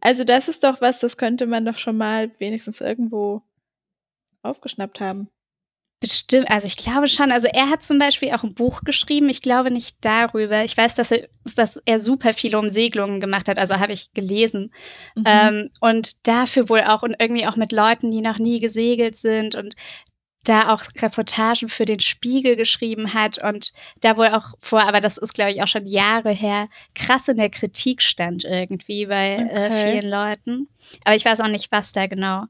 [0.00, 3.42] Also das ist doch was, das könnte man doch schon mal wenigstens irgendwo
[4.42, 5.28] aufgeschnappt haben.
[6.02, 7.32] Bestimmt, also ich glaube schon.
[7.32, 9.28] Also er hat zum Beispiel auch ein Buch geschrieben.
[9.30, 10.64] Ich glaube nicht darüber.
[10.64, 13.58] Ich weiß, dass er, dass er super viele Umsegelungen gemacht hat.
[13.58, 14.72] Also habe ich gelesen.
[15.14, 15.24] Mhm.
[15.26, 19.54] Ähm, und dafür wohl auch und irgendwie auch mit Leuten, die noch nie gesegelt sind.
[19.54, 19.76] Und
[20.44, 25.16] da auch Reportagen für den Spiegel geschrieben hat und da wohl auch vor, aber das
[25.16, 29.44] ist, glaube ich, auch schon Jahre her, krass in der Kritik stand irgendwie bei äh,
[29.44, 29.66] Okay.
[29.66, 30.68] äh, vielen Leuten.
[31.04, 32.46] Aber ich weiß auch nicht, was da genau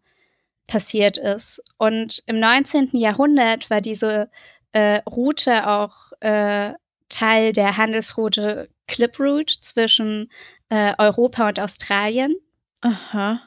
[0.72, 1.62] passiert ist.
[1.76, 2.90] Und im 19.
[2.94, 4.30] Jahrhundert war diese
[4.72, 6.72] äh, Route auch äh,
[7.10, 10.30] Teil der Handelsroute Clip Route zwischen
[10.70, 12.34] äh, Europa und Australien.
[12.80, 13.42] Aha.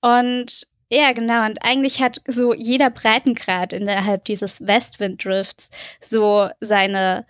[0.00, 1.46] Und ja, genau.
[1.46, 5.70] Und eigentlich hat so jeder Breitengrad innerhalb dieses Westwind-Drifts
[6.00, 7.26] so seine,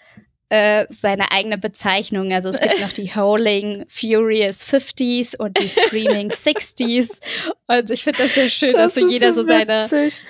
[0.54, 2.32] äh, seine eigene Bezeichnung.
[2.32, 7.20] Also es gibt noch die Howling Furious 50s und die Screaming 60s.
[7.66, 10.22] Und ich finde das sehr schön, dass so jeder so seine witzig.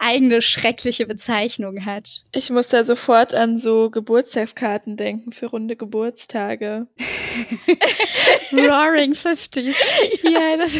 [0.00, 2.24] eigene schreckliche Bezeichnung hat.
[2.32, 6.88] Ich muss da sofort an so Geburtstagskarten denken für runde Geburtstage.
[8.52, 9.76] Roaring 50s.
[10.24, 10.72] ja, das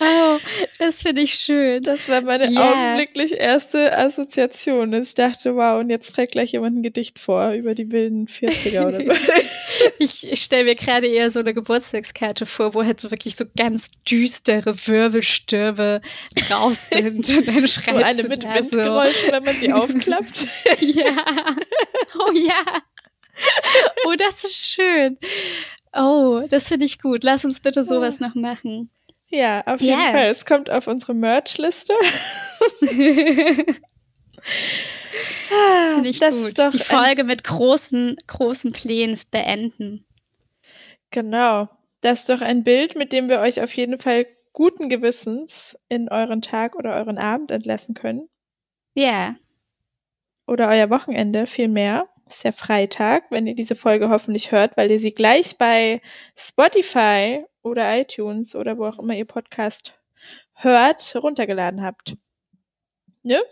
[0.00, 0.38] Oh,
[0.80, 1.82] das finde ich schön.
[1.84, 2.72] Das war meine Ja.
[2.72, 4.92] augenblicklich erste Assoziation.
[4.92, 8.88] Ich dachte, wow, und jetzt trägt gleich jemand ein Gedicht vor über die wilden 40er
[8.88, 9.12] oder so.
[9.98, 13.44] Ich, ich stelle mir gerade eher so eine Geburtstagskarte vor, wo halt so wirklich so
[13.56, 16.00] ganz düstere Wirbelstürme
[16.48, 17.28] drauf sind.
[17.28, 20.36] Und dann so eine mit Windgeräuschen, wenn man sie aufklappt.
[20.36, 20.46] So.
[20.86, 21.16] Ja.
[22.18, 22.82] Oh ja.
[24.06, 25.18] Oh, das ist schön.
[25.92, 27.24] Oh, das finde ich gut.
[27.24, 28.90] Lass uns bitte sowas noch machen.
[29.34, 30.00] Ja, auf jeden.
[30.00, 30.28] Fall.
[30.28, 31.92] Es kommt auf unsere Merch-Liste.
[35.94, 36.48] Finde ich das gut.
[36.48, 40.06] ist doch Die Folge mit großen, großen Plänen beenden.
[41.10, 41.68] Genau.
[42.00, 46.08] Das ist doch ein Bild, mit dem wir euch auf jeden Fall guten Gewissens in
[46.08, 48.28] euren Tag oder euren Abend entlassen können.
[48.94, 49.34] Ja.
[50.46, 52.08] Oder euer Wochenende vielmehr.
[52.28, 56.00] Ist ja Freitag, wenn ihr diese Folge hoffentlich hört, weil ihr sie gleich bei
[56.36, 59.98] Spotify oder iTunes oder wo auch immer ihr Podcast
[60.54, 62.16] hört, runtergeladen habt.
[63.22, 63.42] Ne?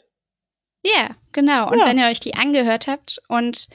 [0.84, 1.70] Ja, genau.
[1.70, 1.86] Und Ja.
[1.86, 3.68] wenn ihr euch die angehört habt und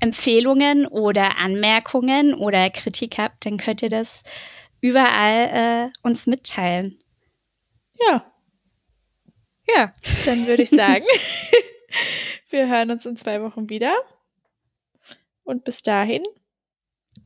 [0.00, 4.22] Empfehlungen oder Anmerkungen oder Kritik habt, dann könnt ihr das
[4.80, 6.98] überall äh, uns mitteilen.
[8.00, 8.24] Ja,
[9.68, 9.94] Ja.
[10.26, 11.04] dann würde ich sagen,
[12.48, 13.92] wir hören uns in zwei Wochen wieder.
[15.50, 16.22] Und bis dahin.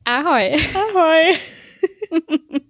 [0.03, 0.57] Ahoi.
[0.73, 1.37] Ahoi.